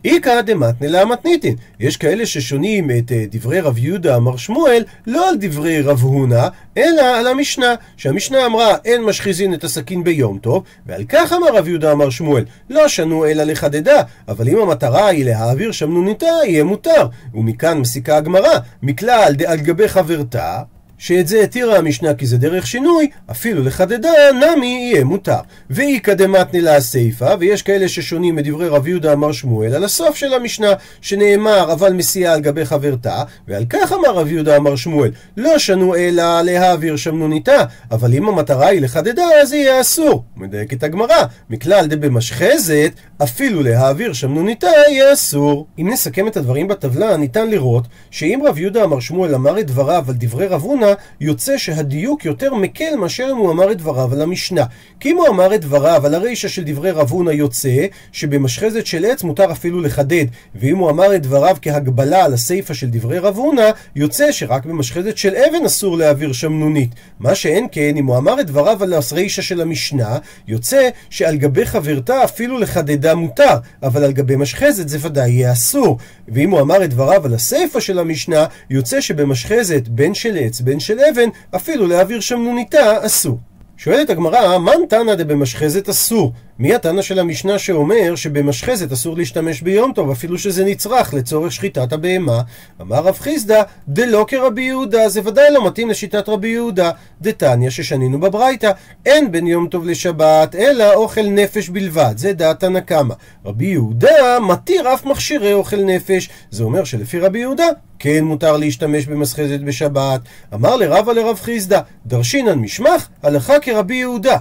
איכא 0.05 0.41
דמתנא 0.41 0.87
לאמתניתין. 0.87 1.55
יש 1.79 1.97
כאלה 1.97 2.25
ששונים 2.25 2.91
את 2.91 3.11
אה, 3.11 3.25
דברי 3.31 3.59
רב 3.59 3.77
יהודה 3.77 4.15
אמר 4.15 4.37
שמואל, 4.37 4.83
לא 5.07 5.29
על 5.29 5.35
דברי 5.39 5.81
רב 5.81 5.99
הונא, 5.99 6.47
אלא 6.77 7.01
על 7.01 7.27
המשנה, 7.27 7.75
שהמשנה 7.97 8.45
אמרה 8.45 8.75
אין 8.85 9.01
משחיזין 9.01 9.53
את 9.53 9.63
הסכין 9.63 10.03
ביום 10.03 10.37
טוב, 10.37 10.63
ועל 10.85 11.03
כך 11.09 11.33
אמר 11.33 11.57
רב 11.57 11.67
יהודה 11.67 11.91
אמר 11.91 12.09
שמואל, 12.09 12.45
לא 12.69 12.87
שנו 12.87 13.25
אלא 13.25 13.43
לחדדה, 13.43 14.01
אבל 14.27 14.49
אם 14.49 14.57
המטרה 14.57 15.07
היא 15.07 15.25
להעביר 15.25 15.71
שמנוניתה, 15.71 16.25
יהיה 16.45 16.63
מותר. 16.63 17.07
ומכאן 17.33 17.77
מסיקה 17.77 18.17
הגמרא, 18.17 18.59
מכלל 18.83 19.33
דעל 19.37 19.57
גבי 19.57 19.87
חברתה, 19.87 20.61
שאת 21.03 21.27
זה 21.27 21.41
התירה 21.41 21.77
המשנה 21.77 22.13
כי 22.13 22.25
זה 22.25 22.37
דרך 22.37 22.67
שינוי, 22.67 23.09
אפילו 23.31 23.63
לחדדה 23.63 24.11
נמי 24.33 24.67
יהיה 24.67 25.03
מותר. 25.03 25.39
ואיכא 25.69 26.13
דמתני 26.13 26.61
לה 26.61 26.75
הסיפא, 26.75 27.35
ויש 27.39 27.61
כאלה 27.61 27.87
ששונים 27.87 28.35
מדברי 28.35 28.67
רב 28.67 28.87
יהודה 28.87 29.13
אמר 29.13 29.31
שמואל 29.31 29.75
על 29.75 29.83
הסוף 29.83 30.15
של 30.15 30.33
המשנה, 30.33 30.73
שנאמר 31.01 31.73
אבל 31.73 31.93
מסיעה 31.93 32.33
על 32.33 32.41
גבי 32.41 32.65
חברתה, 32.65 33.23
ועל 33.47 33.65
כך 33.69 33.91
אמר 33.91 34.13
רב 34.13 34.31
יהודה 34.31 34.57
אמר 34.57 34.75
שמואל, 34.75 35.11
לא 35.37 35.59
שנו 35.59 35.95
אלא 35.95 36.41
להעביר 36.41 36.95
שמנוניתה, 36.95 37.63
אבל 37.91 38.13
אם 38.13 38.27
המטרה 38.27 38.67
היא 38.67 38.81
לחדדה 38.81 39.25
אז 39.41 39.53
יהיה 39.53 39.81
אסור. 39.81 40.23
מדייקת 40.37 40.83
הגמרא, 40.83 41.23
מכלל 41.49 41.85
דבמשחזת, 41.87 42.91
אפילו 43.23 43.63
להעביר 43.63 44.13
שמנוניתה 44.13 44.67
יהיה 44.89 45.13
אסור. 45.13 45.67
אם 45.79 45.89
נסכם 45.93 46.27
את 46.27 46.37
הדברים 46.37 46.67
בטבלה, 46.67 47.17
ניתן 47.17 47.49
לראות 47.49 47.83
שאם 48.11 48.41
רב 48.45 48.57
יהודה 48.57 48.83
אמר 48.83 48.99
שמואל 48.99 49.35
אמר 49.35 49.59
את 49.59 49.67
דבריו 49.67 50.05
על 50.07 50.15
דברי 50.17 50.47
רב 50.47 50.61
הונא, 50.61 50.92
יוצא 51.21 51.57
שהדיוק 51.57 52.25
יותר 52.25 52.53
מקל 52.53 52.95
מאשר 52.99 53.27
אם 53.31 53.37
הוא 53.37 53.51
אמר 53.51 53.71
את 53.71 53.77
דבריו 53.77 54.13
על 54.13 54.21
המשנה. 54.21 54.63
כי 54.99 55.11
אם 55.11 55.17
הוא 55.17 55.27
אמר 55.27 55.55
את 55.55 55.61
דבריו 55.61 56.05
על 56.05 56.15
הרישא 56.15 56.47
של 56.47 56.63
דברי 56.65 56.91
רב 56.91 57.11
הונא 57.11 57.29
יוצא 57.29 57.85
שבמשחזת 58.11 58.85
של 58.85 59.05
עץ 59.05 59.23
מותר 59.23 59.51
אפילו 59.51 59.81
לחדד, 59.81 60.25
ואם 60.55 60.77
הוא 60.77 60.89
אמר 60.89 61.15
את 61.15 61.21
דבריו 61.21 61.57
כהגבלה 61.61 62.25
על 62.25 62.33
הסיפא 62.33 62.73
של 62.73 62.87
דברי 62.89 63.19
רב 63.19 63.37
הונא, 63.37 63.69
יוצא 63.95 64.31
שרק 64.31 64.65
במשחזת 64.65 65.17
של 65.17 65.35
אבן 65.35 65.65
אסור 65.65 65.97
להעביר 65.97 66.33
שמנונית. 66.33 66.89
מה 67.19 67.35
שאין 67.35 67.67
כן, 67.71 67.97
אם 67.97 68.05
הוא 68.05 68.17
אמר 68.17 68.39
את 68.39 68.47
דבריו 68.47 68.83
על 68.83 68.93
הרישא 68.93 69.41
של 69.41 69.61
המשנה, 69.61 70.17
יוצא 70.47 70.89
שעל 71.09 71.37
גבי 71.37 71.65
חברתה 71.65 72.23
אפילו 72.23 72.59
לחדדה 72.59 73.15
מותר, 73.15 73.57
אבל 73.83 74.03
על 74.03 74.11
גבי 74.11 74.35
משחזת 74.35 74.89
זה 74.89 74.97
ודאי 75.01 75.29
יהיה 75.29 75.51
אסור. 75.51 75.97
ואם 76.27 76.51
הוא 76.51 76.61
אמר 76.61 76.83
את 76.83 76.89
דבריו 76.89 77.25
על 77.25 77.33
הסיפא 77.33 77.79
של 77.79 77.99
המשנה, 77.99 78.45
יוצא 78.69 79.01
שבמשחזת 79.01 79.87
בין 79.87 80.13
של 80.13 80.37
עץ 80.37 80.61
בין 80.61 80.79
של 80.83 80.99
אבן, 80.99 81.29
אפילו 81.55 81.87
להעביר 81.87 82.19
שמנוניתה 82.19 83.05
אסור. 83.05 83.37
שואלת 83.77 84.09
הגמרא, 84.09 84.57
מן 84.57 84.85
תנא 84.89 85.15
דבמשחזת 85.15 85.89
אסור? 85.89 86.33
מי 86.59 86.75
התנא 86.75 87.01
של 87.01 87.19
המשנה 87.19 87.59
שאומר 87.59 88.15
שבמשחזת 88.15 88.91
אסור 88.91 89.17
להשתמש 89.17 89.61
ביום 89.61 89.91
טוב, 89.95 90.11
אפילו 90.11 90.37
שזה 90.37 90.65
נצרך 90.65 91.13
לצורך 91.13 91.51
שחיטת 91.51 91.93
הבהמה? 91.93 92.41
אמר 92.81 92.95
רב 92.95 93.17
חיסדא, 93.19 93.63
דלא 93.87 94.25
כרבי 94.27 94.61
יהודה, 94.61 95.09
זה 95.09 95.21
ודאי 95.23 95.51
לא 95.51 95.67
מתאים 95.67 95.89
לשיטת 95.89 96.29
רבי 96.29 96.47
יהודה. 96.47 96.91
דתניא 97.21 97.69
ששנינו 97.69 98.19
בברייתא, 98.19 98.71
אין 99.05 99.31
בין 99.31 99.47
יום 99.47 99.67
טוב 99.67 99.85
לשבת, 99.85 100.55
אלא 100.55 100.93
אוכל 100.93 101.25
נפש 101.25 101.69
בלבד, 101.69 102.13
זה 102.17 102.33
דעת 102.33 102.59
תנא 102.59 102.79
קמא. 102.79 103.15
רבי 103.45 103.65
יהודה 103.65 104.39
מתיר 104.39 104.93
אף 104.93 105.05
מכשירי 105.05 105.53
אוכל 105.53 105.83
נפש, 105.83 106.29
זה 106.51 106.63
אומר 106.63 106.83
שלפי 106.83 107.19
רבי 107.19 107.39
יהודה 107.39 107.67
כן 107.99 108.23
מותר 108.23 108.57
להשתמש 108.57 109.05
במסחזת 109.05 109.59
בשבת. 109.59 110.21
אמר 110.53 110.75
לרבא 110.75 111.13
לרב 111.13 111.39
חיסדא, 111.39 111.79
דרשינן 112.05 112.59
משמח, 112.59 113.09
הלכה 113.23 113.59
כרבי 113.59 113.95
יהודה. 113.95 114.37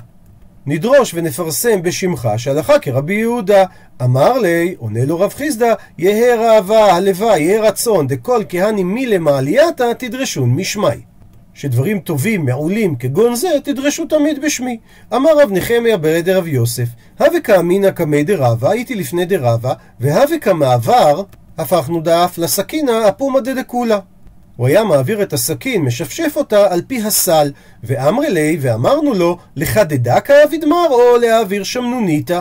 נדרוש 0.67 1.15
ונפרסם 1.15 1.83
בשמך 1.83 2.29
שהלכה 2.37 2.79
כרבי 2.79 3.15
יהודה. 3.15 3.65
אמר 4.03 4.39
לי, 4.39 4.75
עונה 4.79 5.05
לו 5.05 5.21
רב 5.21 5.33
חיסדא, 5.33 5.75
יהא 5.99 6.37
ראווה, 6.37 6.95
הלוואי, 6.95 7.43
יהא 7.43 7.61
רצון, 7.61 8.07
דכל 8.07 8.43
כהני 8.49 8.83
מלמעלייתא 8.85 9.93
תדרשון 9.99 10.55
משמי. 10.55 10.87
שדברים 11.55 12.01
טובים, 12.01 12.45
מעולים, 12.45 12.97
כגון 12.97 13.35
זה, 13.35 13.49
תדרשו 13.65 14.07
תמיד 14.07 14.43
בשמי. 14.43 14.79
אמר 15.15 15.31
רב 15.39 15.53
נחמיה 15.53 15.97
ברד 15.97 16.29
רב 16.29 16.47
יוסף, 16.47 16.89
הווה 17.19 17.41
כאמינא 17.41 17.91
קמי 17.91 18.25
דרבה, 18.25 18.71
הייתי 18.71 18.95
לפני 18.95 19.25
דרבה, 19.25 19.73
והווה 20.01 20.39
כמעבר, 20.39 21.23
הפכנו 21.59 22.01
דאף 22.01 22.39
לסכינא 22.39 23.09
אפומא 23.09 23.41
דדקולה. 23.41 23.99
הוא 24.63 24.69
היה 24.69 24.85
מעביר 24.85 25.23
את 25.23 25.33
הסכין, 25.33 25.83
משפשף 25.83 26.33
אותה 26.37 26.73
על 26.73 26.83
פי 26.87 27.03
הסל, 27.03 27.53
ואמרי 27.85 28.31
לי, 28.31 28.59
ואמרנו 28.61 29.15
לו, 29.15 29.39
לחדדה 29.57 30.21
כאבידמר 30.21 30.87
או 30.91 31.17
להעביר 31.17 31.65
שמנוניתא? 31.65 32.41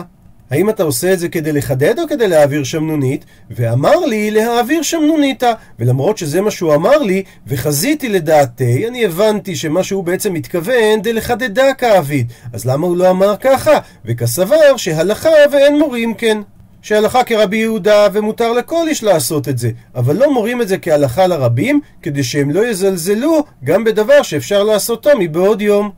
האם 0.50 0.70
אתה 0.70 0.82
עושה 0.82 1.12
את 1.12 1.18
זה 1.18 1.28
כדי 1.28 1.52
לחדד 1.52 1.98
או 1.98 2.08
כדי 2.08 2.28
להעביר 2.28 2.64
שמנונית? 2.64 3.24
ואמר 3.50 3.96
לי 4.06 4.30
להעביר 4.30 4.82
שמנוניתא. 4.82 5.52
ולמרות 5.78 6.18
שזה 6.18 6.40
מה 6.40 6.50
שהוא 6.50 6.74
אמר 6.74 6.98
לי, 6.98 7.22
וחזיתי 7.46 8.08
לדעתי, 8.08 8.88
אני 8.88 9.04
הבנתי 9.04 9.56
שמה 9.56 9.82
שהוא 9.82 10.04
בעצם 10.04 10.32
מתכוון 10.32 11.02
דלחדדה 11.02 11.74
כאביד. 11.74 12.32
אז 12.52 12.64
למה 12.66 12.86
הוא 12.86 12.96
לא 12.96 13.10
אמר 13.10 13.36
ככה? 13.40 13.78
וכסבר 14.04 14.76
שהלכה 14.76 15.30
ואין 15.52 15.78
מורים 15.78 16.14
כן. 16.14 16.38
שהלכה 16.82 17.24
כרבי 17.24 17.56
יהודה 17.56 18.06
ומותר 18.12 18.52
לכל 18.52 18.88
איש 18.88 19.02
לעשות 19.02 19.48
את 19.48 19.58
זה, 19.58 19.70
אבל 19.94 20.16
לא 20.16 20.32
מורים 20.32 20.62
את 20.62 20.68
זה 20.68 20.78
כהלכה 20.78 21.26
לרבים, 21.26 21.80
כדי 22.02 22.24
שהם 22.24 22.50
לא 22.50 22.66
יזלזלו 22.66 23.44
גם 23.64 23.84
בדבר 23.84 24.22
שאפשר 24.22 24.62
לעשותו 24.62 25.10
מבעוד 25.18 25.62
יום. 25.62 25.90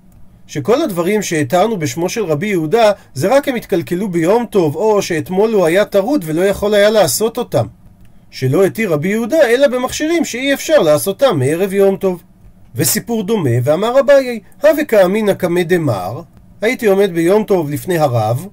שכל 0.46 0.82
הדברים 0.82 1.22
שהתרנו 1.22 1.78
בשמו 1.78 2.08
של 2.08 2.24
רבי 2.24 2.46
יהודה, 2.46 2.92
זה 3.14 3.36
רק 3.36 3.48
הם 3.48 3.54
התקלקלו 3.54 4.08
ביום 4.08 4.46
טוב, 4.50 4.76
או 4.76 5.02
שאתמול 5.02 5.52
הוא 5.52 5.64
היה 5.64 5.84
טרוד 5.84 6.24
ולא 6.26 6.42
יכול 6.42 6.74
היה 6.74 6.90
לעשות 6.90 7.38
אותם. 7.38 7.66
שלא 8.30 8.64
התיר 8.64 8.92
רבי 8.92 9.08
יהודה, 9.08 9.42
אלא 9.42 9.68
במכשירים 9.68 10.24
שאי 10.24 10.54
אפשר 10.54 10.78
לעשותם 10.78 11.38
מערב 11.38 11.72
יום 11.72 11.96
טוב. 11.96 12.22
וסיפור 12.74 13.22
דומה, 13.22 13.50
ואמר 13.62 14.00
אביי, 14.00 14.40
הווה 14.62 14.84
כאמינא 14.84 15.34
קמא 15.34 15.62
דמר, 15.62 16.20
הייתי 16.60 16.86
עומד 16.86 17.10
ביום 17.14 17.44
טוב 17.44 17.70
לפני 17.70 17.98
הרב, 17.98 18.46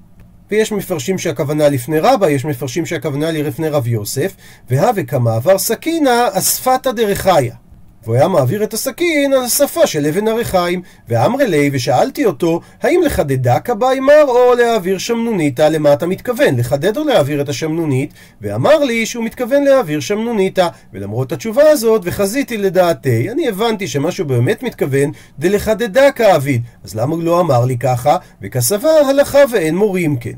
ויש 0.52 0.72
מפרשים 0.72 1.18
שהכוונה 1.18 1.70
לפני 1.70 2.00
רבא, 2.00 2.30
יש 2.30 2.46
מפרשים 2.46 2.86
שהכוונה 2.86 3.32
לפני 3.32 3.70
רב 3.70 3.88
יוסף, 3.88 4.36
והווה 4.70 5.04
כמעבר 5.04 5.58
סכינא 5.58 6.28
אספתא 6.34 6.92
דרחיה. 6.92 7.61
והוא 8.04 8.16
היה 8.16 8.28
מעביר 8.28 8.64
את 8.64 8.74
הסכין 8.74 9.34
על 9.34 9.44
השפה 9.44 9.88
של 9.88 10.06
אבן 10.06 10.28
הריחיים. 10.28 10.82
ואמרי 11.08 11.48
לי, 11.48 11.70
ושאלתי 11.74 12.26
אותו, 12.26 12.62
האם 12.82 13.02
לחדדה 13.06 13.60
כבאי 13.60 14.00
מר 14.00 14.26
או 14.28 14.56
להעביר 14.56 14.98
שמנוניתא? 14.98 15.62
למה 15.62 15.94
אתה 15.94 16.06
מתכוון? 16.06 16.56
לחדד 16.58 16.98
או 16.98 17.04
להעביר 17.04 17.42
את 17.42 17.50
השמנונית? 17.50 18.14
ואמר 18.42 18.80
לי 18.84 19.06
שהוא 19.06 19.24
מתכוון 19.26 19.64
להעביר 19.64 20.00
שמנוניתא. 20.00 20.68
ולמרות 20.94 21.32
התשובה 21.32 21.64
הזאת, 21.70 22.02
וחזיתי 22.06 22.58
לדעתי, 22.58 23.32
אני 23.32 23.48
הבנתי 23.48 23.88
שמה 23.88 24.12
שהוא 24.12 24.28
באמת 24.28 24.64
מתכוון, 24.64 25.12
דלחדדה 25.40 26.12
כאביד. 26.12 26.62
אז 26.84 26.96
למה 26.96 27.16
הוא 27.16 27.24
לא 27.24 27.40
אמר 27.40 27.66
לי 27.66 27.78
ככה? 27.78 28.18
וכסבר 28.42 28.98
הלכה 29.10 29.40
ואין 29.52 29.76
מורים 29.76 30.18
כן. 30.18 30.32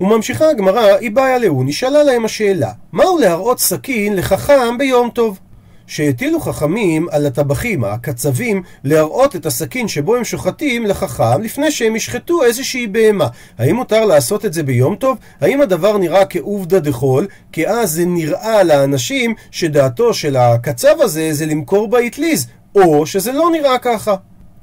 וממשיכה 0.00 0.50
הגמרא, 0.50 0.96
היא 1.00 1.10
באה 1.10 1.38
להוא, 1.38 1.64
נשאלה 1.64 2.02
להם 2.02 2.24
השאלה, 2.24 2.70
מהו 2.92 3.18
להראות 3.18 3.60
סכין 3.60 4.16
לחכם 4.16 4.78
ביום 4.78 5.10
טוב? 5.10 5.38
שהטילו 5.86 6.40
חכמים 6.40 7.08
על 7.10 7.26
הטבחים, 7.26 7.84
הקצבים, 7.84 8.62
להראות 8.84 9.36
את 9.36 9.46
הסכין 9.46 9.88
שבו 9.88 10.16
הם 10.16 10.24
שוחטים 10.24 10.86
לחכם 10.86 11.42
לפני 11.42 11.70
שהם 11.70 11.96
ישחטו 11.96 12.44
איזושהי 12.44 12.86
בהמה. 12.86 13.28
האם 13.58 13.76
מותר 13.76 14.04
לעשות 14.04 14.44
את 14.44 14.52
זה 14.52 14.62
ביום 14.62 14.96
טוב? 14.96 15.18
האם 15.40 15.60
הדבר 15.60 15.98
נראה 15.98 16.26
כעובדא 16.26 16.78
דחול? 16.78 17.26
כי 17.52 17.68
אז 17.68 17.90
זה 17.90 18.04
נראה 18.06 18.62
לאנשים 18.62 19.34
שדעתו 19.50 20.14
של 20.14 20.36
הקצב 20.36 21.00
הזה 21.00 21.32
זה 21.32 21.46
למכור 21.46 21.88
באטליז, 21.88 22.46
או 22.74 23.06
שזה 23.06 23.32
לא 23.32 23.50
נראה 23.52 23.78
ככה. 23.78 24.14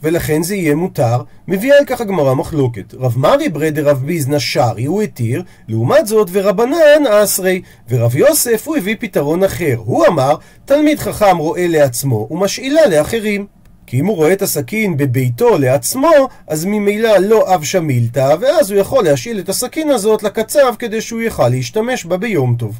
ולכן 0.03 0.43
זה 0.43 0.55
יהיה 0.55 0.75
מותר, 0.75 1.21
מביאה 1.47 1.77
על 1.77 1.85
כך 1.85 2.01
הגמרא 2.01 2.33
מחלוקת. 2.33 2.93
רב 2.93 3.17
מרי 3.17 3.49
ברד 3.49 3.79
רב 3.79 4.03
ביזנא 4.05 4.39
שרי 4.39 4.85
הוא 4.85 5.01
התיר, 5.01 5.43
לעומת 5.67 6.07
זאת 6.07 6.29
ורבנן 6.31 7.07
אסרי, 7.09 7.61
ורב 7.89 8.15
יוסף 8.15 8.67
הוא 8.67 8.77
הביא 8.77 8.95
פתרון 8.99 9.43
אחר. 9.43 9.75
הוא 9.85 10.07
אמר, 10.07 10.35
תלמיד 10.65 10.99
חכם 10.99 11.37
רואה 11.37 11.67
לעצמו 11.67 12.27
ומשאילה 12.31 12.87
לאחרים. 12.87 13.45
כי 13.87 13.99
אם 13.99 14.05
הוא 14.05 14.15
רואה 14.15 14.33
את 14.33 14.41
הסכין 14.41 14.97
בביתו 14.97 15.57
לעצמו, 15.57 16.11
אז 16.47 16.65
ממילא 16.65 17.17
לא 17.17 17.55
אב 17.55 17.63
שמילתא, 17.63 18.35
ואז 18.39 18.71
הוא 18.71 18.79
יכול 18.79 19.03
להשאיל 19.03 19.39
את 19.39 19.49
הסכין 19.49 19.89
הזאת 19.89 20.23
לקצב 20.23 20.75
כדי 20.79 21.01
שהוא 21.01 21.21
יוכל 21.21 21.49
להשתמש 21.49 22.05
בה 22.05 22.17
ביום 22.17 22.55
טוב. 22.59 22.79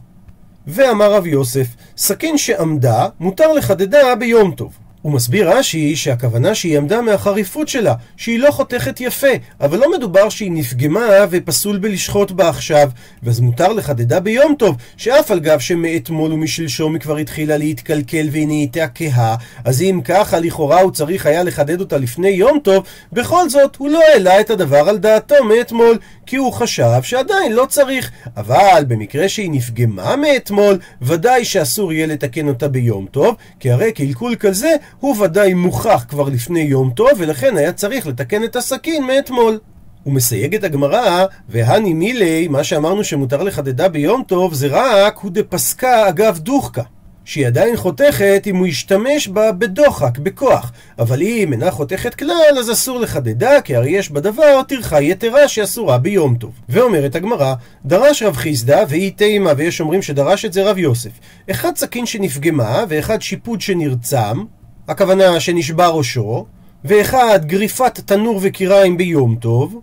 ואמר 0.67 1.13
רב 1.13 1.27
יוסף, 1.27 1.67
סכין 1.97 2.37
שעמדה, 2.37 3.07
מותר 3.19 3.53
לחדדה 3.53 4.15
ביום 4.15 4.51
טוב. 4.51 4.77
הוא 5.03 5.11
מסביר 5.11 5.57
רש"י 5.57 5.95
שהכוונה 5.95 6.55
שהיא 6.55 6.77
עמדה 6.77 7.01
מהחריפות 7.01 7.67
שלה, 7.67 7.93
שהיא 8.17 8.39
לא 8.39 8.51
חותכת 8.51 9.01
יפה, 9.01 9.27
אבל 9.61 9.79
לא 9.79 9.91
מדובר 9.97 10.29
שהיא 10.29 10.51
נפגמה 10.51 11.07
ופסול 11.29 11.77
בלשחוט 11.77 12.31
בה 12.31 12.49
עכשיו, 12.49 12.89
ואז 13.23 13.39
מותר 13.39 13.73
לחדדה 13.73 14.19
ביום 14.19 14.55
טוב, 14.59 14.75
שאף 14.97 15.31
על 15.31 15.39
גב 15.39 15.59
שמאתמול 15.59 16.33
ומשלשום 16.33 16.93
היא 16.93 17.01
כבר 17.01 17.17
התחילה 17.17 17.57
להתקלקל 17.57 18.27
והיא 18.31 18.47
נהייתה 18.47 18.87
כהה, 18.95 19.35
אז 19.65 19.81
אם 19.81 20.01
ככה 20.05 20.39
לכאורה 20.39 20.81
הוא 20.81 20.91
צריך 20.91 21.25
היה 21.25 21.43
לחדד 21.43 21.79
אותה 21.79 21.97
לפני 21.97 22.29
יום 22.29 22.59
טוב, 22.63 22.83
בכל 23.13 23.49
זאת 23.49 23.75
הוא 23.75 23.89
לא 23.89 23.99
העלה 24.13 24.39
את 24.39 24.49
הדבר 24.49 24.89
על 24.89 24.97
דעתו 24.97 25.43
מאתמול, 25.43 25.97
כי 26.25 26.35
הוא 26.35 26.53
חשב 26.53 27.01
שעדיין 27.01 27.53
לא 27.53 27.65
צריך, 27.69 28.11
אבל 28.37 28.83
במקרה 28.87 29.29
שהיא 29.29 29.51
נפגמה 29.51 30.15
מאתמול, 30.15 30.79
ודאי 31.01 31.45
שאסור 31.45 31.93
יהיה 31.93 32.07
לתקן 32.07 32.47
אותה 32.47 32.67
ביום 32.67 33.05
טוב, 33.11 33.35
כי 33.59 33.71
הרי 33.71 33.91
קלקול 33.91 34.35
כזה 34.35 34.75
הוא 34.99 35.21
ודאי 35.21 35.53
מוכח 35.53 36.05
כבר 36.09 36.29
לפני 36.29 36.61
יום 36.61 36.91
טוב, 36.95 37.09
ולכן 37.17 37.57
היה 37.57 37.73
צריך 37.73 38.07
לתקן 38.07 38.43
את 38.43 38.55
הסכין 38.55 39.03
מאתמול. 39.03 39.59
הוא 40.03 40.13
מסייג 40.13 40.55
את 40.55 40.63
הגמרא, 40.63 41.25
והני 41.49 41.93
מילי, 41.93 42.47
מה 42.47 42.63
שאמרנו 42.63 43.03
שמותר 43.03 43.43
לחדדה 43.43 43.89
ביום 43.89 44.23
טוב, 44.27 44.53
זה 44.53 44.67
רק 44.71 45.17
הוא 45.17 45.31
דפסקה 45.31 46.09
אגב 46.09 46.39
דוחקה. 46.39 46.81
שהיא 47.25 47.47
עדיין 47.47 47.75
חותכת 47.75 48.43
אם 48.47 48.55
הוא 48.55 48.67
ישתמש 48.67 49.27
בה 49.27 49.51
בדוחק, 49.51 50.17
בכוח. 50.17 50.71
אבל 50.99 51.21
אם 51.21 51.49
אינה 51.51 51.71
חותכת 51.71 52.15
כלל, 52.15 52.57
אז 52.59 52.71
אסור 52.71 52.99
לחדדה, 52.99 53.61
כי 53.61 53.75
הרי 53.75 53.89
יש 53.89 54.11
בדבר 54.11 54.61
טרחה 54.67 55.01
יתרה 55.01 55.47
שאסורה 55.47 55.97
ביום 55.97 56.35
טוב. 56.35 56.51
ואומרת 56.69 57.15
הגמרא, 57.15 57.53
דרש 57.85 58.23
רב 58.23 58.35
חיסדא 58.35 58.83
והיא 58.89 59.11
תימה, 59.15 59.51
ויש 59.57 59.81
אומרים 59.81 60.01
שדרש 60.01 60.45
את 60.45 60.53
זה 60.53 60.69
רב 60.69 60.77
יוסף. 60.77 61.11
אחד 61.51 61.71
סכין 61.75 62.05
שנפגמה, 62.05 62.83
ואחד 62.89 63.21
שיפוד 63.21 63.61
שנרצם, 63.61 64.43
הכוונה 64.87 65.39
שנשבר 65.39 65.91
ראשו, 65.97 66.45
ואחד 66.85 67.45
גריפת 67.45 67.99
תנור 67.99 68.39
וקיריים 68.41 68.97
ביום 68.97 69.35
טוב, 69.35 69.81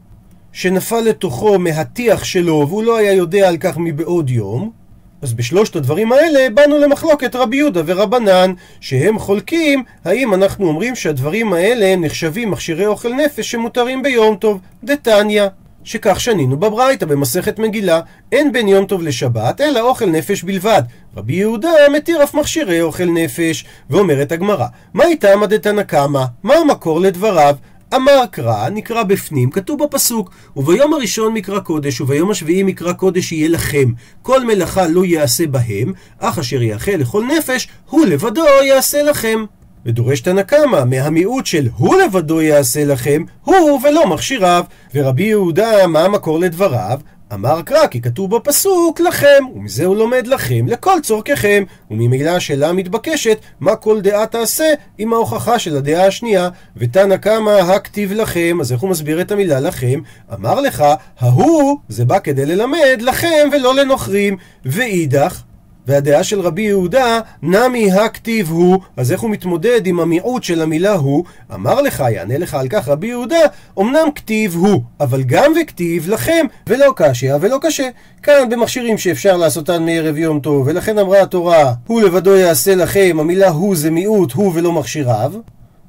שנפל 0.52 1.00
לתוכו 1.00 1.59
מהטיח 1.59 2.25
שלו 2.25 2.66
והוא 2.69 2.83
לא 2.83 2.97
היה 2.97 3.12
יודע 3.12 3.49
על 3.49 3.57
כך 3.57 3.78
מבעוד 3.78 4.30
יום, 4.30 4.71
אז 5.23 5.33
בשלושת 5.33 5.76
הדברים 5.76 6.12
האלה 6.12 6.50
באנו 6.54 6.78
למחלוקת 6.78 7.37
רבי 7.37 7.57
יהודה 7.57 7.83
ורבנן, 7.87 8.52
שהם 8.80 9.19
חולקים 9.19 9.85
האם 10.04 10.35
אנחנו 10.35 10.69
אומרים 10.69 10.97
שהדברים 10.97 11.52
האלה 11.52 11.97
נחשבים 11.97 12.50
מכשירי 12.50 12.87
אוכל 12.87 13.14
נפש 13.14 13.50
שמותרים 13.50 14.02
ביום 14.02 14.37
טוב, 14.37 14.61
דתניא. 14.85 15.47
שכך 15.84 16.20
שנינו 16.20 16.56
בברייתא 16.56 17.06
במסכת 17.06 17.58
מגילה, 17.58 18.00
אין 18.32 18.52
בין 18.52 18.68
יום 18.68 18.87
טוב 18.87 19.02
לשבת, 19.02 19.60
אלא 19.60 19.80
אוכל 19.80 20.06
נפש 20.06 20.42
בלבד. 20.42 20.82
רבי 21.16 21.32
יהודה 21.32 21.70
מתיר 21.92 22.25
אף 22.25 22.34
מכשירי 22.34 22.80
אוכל 22.80 23.04
נפש, 23.04 23.64
ואומרת 23.90 24.32
הגמרא, 24.32 24.66
מה 24.94 25.04
איתה 25.04 25.46
דתנא 25.49 25.82
קמא? 25.82 26.25
מה 26.42 26.54
המקור 26.54 27.00
לדבריו? 27.00 27.56
אמר 27.94 28.25
קרא, 28.30 28.68
נקרא 28.68 29.02
בפנים, 29.02 29.50
כתוב 29.50 29.84
בפסוק, 29.84 30.30
וביום 30.56 30.94
הראשון 30.94 31.34
מקרא 31.34 31.60
קודש, 31.60 32.00
וביום 32.00 32.30
השביעי 32.30 32.62
מקרא 32.62 32.92
קודש 32.92 33.32
יהיה 33.32 33.49
לכם. 33.49 33.92
כל 34.22 34.44
מלאכה 34.44 34.87
לא 34.87 35.04
יעשה 35.04 35.46
בהם, 35.46 35.92
אך 36.18 36.38
אשר 36.38 36.62
יאכל 36.62 36.92
לכל 36.92 37.25
נפש, 37.38 37.68
הוא 37.90 38.06
לבדו 38.06 38.44
יעשה 38.64 39.02
לכם. 39.02 39.44
ודורש 39.87 40.20
תנא 40.20 40.42
קמא, 40.42 40.84
מהמיעוט 40.84 41.46
של 41.46 41.68
הוא 41.76 41.96
לבדו 41.96 42.42
יעשה 42.42 42.84
לכם, 42.84 43.25
הוא 43.44 43.80
ולא 43.82 44.06
מכשיריו. 44.06 44.64
ורבי 44.94 45.22
יהודה, 45.22 45.87
מה 45.87 46.04
המקור 46.04 46.38
לדבריו? 46.38 47.00
אמר 47.34 47.62
קרא, 47.62 47.87
כי 47.87 48.00
כתוב 48.00 48.37
בפסוק 48.37 49.00
לכם, 49.00 49.44
ומזה 49.54 49.84
הוא 49.84 49.96
לומד 49.96 50.26
לכם 50.26 50.66
לכל 50.68 50.99
צורככם, 51.02 51.64
וממילא 51.90 52.30
השאלה 52.30 52.72
מתבקשת, 52.72 53.38
מה 53.60 53.76
כל 53.76 54.00
דעה 54.00 54.26
תעשה 54.26 54.75
עם 54.99 55.12
ההוכחה 55.12 55.58
של 55.58 55.76
הדעה 55.76 56.06
השנייה, 56.06 56.49
ותנא 56.76 57.16
קמא 57.16 57.50
הכתיב 57.50 58.12
לכם, 58.12 58.58
אז 58.60 58.72
איך 58.72 58.80
הוא 58.80 58.90
מסביר 58.90 59.20
את 59.20 59.32
המילה 59.32 59.60
לכם? 59.60 60.00
אמר 60.34 60.60
לך, 60.60 60.84
ההוא, 61.20 61.78
זה 61.88 62.04
בא 62.04 62.18
כדי 62.18 62.46
ללמד 62.46 62.99
לכם 63.00 63.49
ולא 63.52 63.75
לנוכרים, 63.75 64.37
ואידך, 64.64 65.42
והדעה 65.90 66.25
של 66.25 66.40
רבי 66.40 66.62
יהודה, 66.62 67.20
נמי 67.42 67.92
הכתיב 67.92 68.50
הוא, 68.50 68.78
אז 68.97 69.12
איך 69.12 69.20
הוא 69.20 69.30
מתמודד 69.30 69.87
עם 69.87 70.00
המיעוט 70.00 70.42
של 70.42 70.62
המילה 70.62 70.92
הוא? 70.92 71.25
אמר 71.54 71.82
לך, 71.82 72.04
יענה 72.11 72.38
לך 72.38 72.54
על 72.54 72.68
כך 72.68 72.88
רבי 72.88 73.06
יהודה, 73.06 73.38
אמנם 73.80 74.11
כתיב 74.14 74.54
הוא, 74.54 74.82
אבל 75.00 75.23
גם 75.23 75.52
וכתיב 75.62 76.09
לכם, 76.09 76.47
ולא 76.66 76.92
קשיא 76.97 77.35
ולא 77.40 77.59
קשה. 77.62 77.88
כאן 78.23 78.49
במכשירים 78.50 78.99
שאפשר 78.99 79.37
לעשותן 79.37 79.82
מערב 79.82 80.16
יום 80.16 80.40
טוב, 80.40 80.66
ולכן 80.66 80.99
אמרה 80.99 81.23
התורה, 81.23 81.73
הוא 81.87 82.02
לבדו 82.02 82.37
יעשה 82.37 82.75
לכם, 82.75 83.16
המילה 83.20 83.49
הוא 83.49 83.76
זה 83.76 83.90
מיעוט, 83.90 84.32
הוא 84.32 84.52
ולא 84.54 84.73
מכשיריו. 84.73 85.32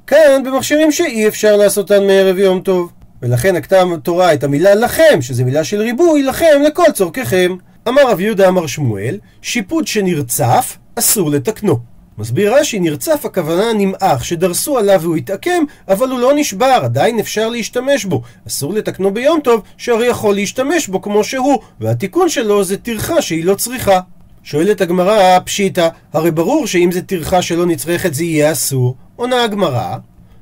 כאן 0.08 0.44
במכשירים 0.46 0.92
שאי 0.92 1.28
אפשר 1.28 1.56
לעשותן 1.56 2.08
מערב 2.08 2.38
יום 2.38 2.60
טוב. 2.60 2.92
ולכן 3.22 3.56
נקטה 3.56 3.84
התורה 3.94 4.34
את 4.34 4.44
המילה 4.44 4.76
לכם, 4.76 5.22
שזה 5.22 5.44
מילה 5.44 5.64
של 5.64 5.82
ריבוי, 5.82 6.24
לכם, 6.24 6.62
לכל 6.68 6.92
צורככם. 6.94 7.56
אמר 7.88 8.02
רב 8.12 8.20
יהודה 8.20 8.48
אמר 8.48 8.68
שמואל, 8.68 9.18
שיפוד 9.42 9.88
שנרצף, 9.88 10.78
אסור 10.96 11.32
לתקנו. 11.32 11.80
מסביר 12.18 12.56
רש"י, 12.56 12.80
נרצף 12.80 13.26
הכוונה 13.26 13.74
נמעך, 13.78 14.26
שדרסו 14.26 14.78
עליו 14.78 15.02
והוא 15.02 15.16
התעקם, 15.16 15.64
אבל 15.88 16.10
הוא 16.10 16.20
לא 16.20 16.32
נשבר, 16.36 16.80
עדיין 16.84 17.20
אפשר 17.20 17.50
להשתמש 17.50 18.06
בו. 18.06 18.22
אסור 18.48 18.74
לתקנו 18.74 19.14
ביום 19.14 19.40
טוב, 19.40 19.62
שהרי 19.78 20.08
יכול 20.08 20.36
להשתמש 20.36 20.88
בו 20.88 21.02
כמו 21.02 21.24
שהוא, 21.24 21.60
והתיקון 21.80 22.30
שלו 22.30 22.64
זה 22.64 22.78
טרחה 22.78 23.22
שהיא 23.22 23.46
לא 23.46 23.56
צריכה. 23.56 24.00
שואלת 24.44 24.82
הגמרא, 24.82 25.40
פשיטא, 25.40 25.88
הרי 26.14 26.32
ברור 26.32 26.68
שאם 26.68 26.90
זה 26.92 27.02
טרחה 27.02 27.42
שלא 27.42 27.66
נצרכת 27.66 28.14
זה 28.14 28.24
יהיה 28.24 28.52
אסור. 28.52 28.96
עונה 29.16 29.44
הגמרא, 29.44 29.98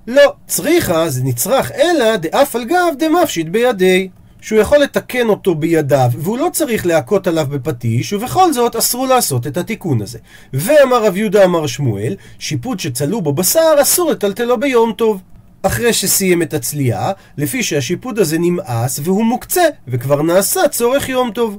לא, 0.07 0.33
צריכה 0.47 1.09
זה 1.09 1.23
נצרך 1.23 1.71
אלא 1.71 2.15
דאף 2.15 2.55
על 2.55 2.65
גב 2.65 2.93
דמפשיט 2.97 3.47
בידי. 3.47 4.09
שהוא 4.41 4.59
יכול 4.59 4.77
לתקן 4.77 5.27
אותו 5.27 5.55
בידיו, 5.55 6.09
והוא 6.17 6.37
לא 6.37 6.49
צריך 6.53 6.85
להכות 6.85 7.27
עליו 7.27 7.47
בפטיש, 7.49 8.13
ובכל 8.13 8.53
זאת 8.53 8.75
אסרו 8.75 9.05
לעשות 9.05 9.47
את 9.47 9.57
התיקון 9.57 10.01
הזה. 10.01 10.19
ואמר 10.53 11.05
רב 11.05 11.17
יהודה 11.17 11.45
אמר 11.45 11.67
שמואל, 11.67 12.15
שיפוט 12.39 12.79
שצלו 12.79 13.21
בו 13.21 13.33
בשר 13.33 13.75
אסור 13.81 14.11
לטלטלו 14.11 14.59
ביום 14.59 14.91
טוב. 14.91 15.21
אחרי 15.61 15.93
שסיים 15.93 16.41
את 16.41 16.53
הצלייה, 16.53 17.11
לפי 17.37 17.63
שהשיפוד 17.63 18.19
הזה 18.19 18.37
נמאס 18.39 18.99
והוא 19.03 19.25
מוקצה, 19.25 19.63
וכבר 19.87 20.21
נעשה 20.21 20.67
צורך 20.67 21.09
יום 21.09 21.31
טוב. 21.31 21.57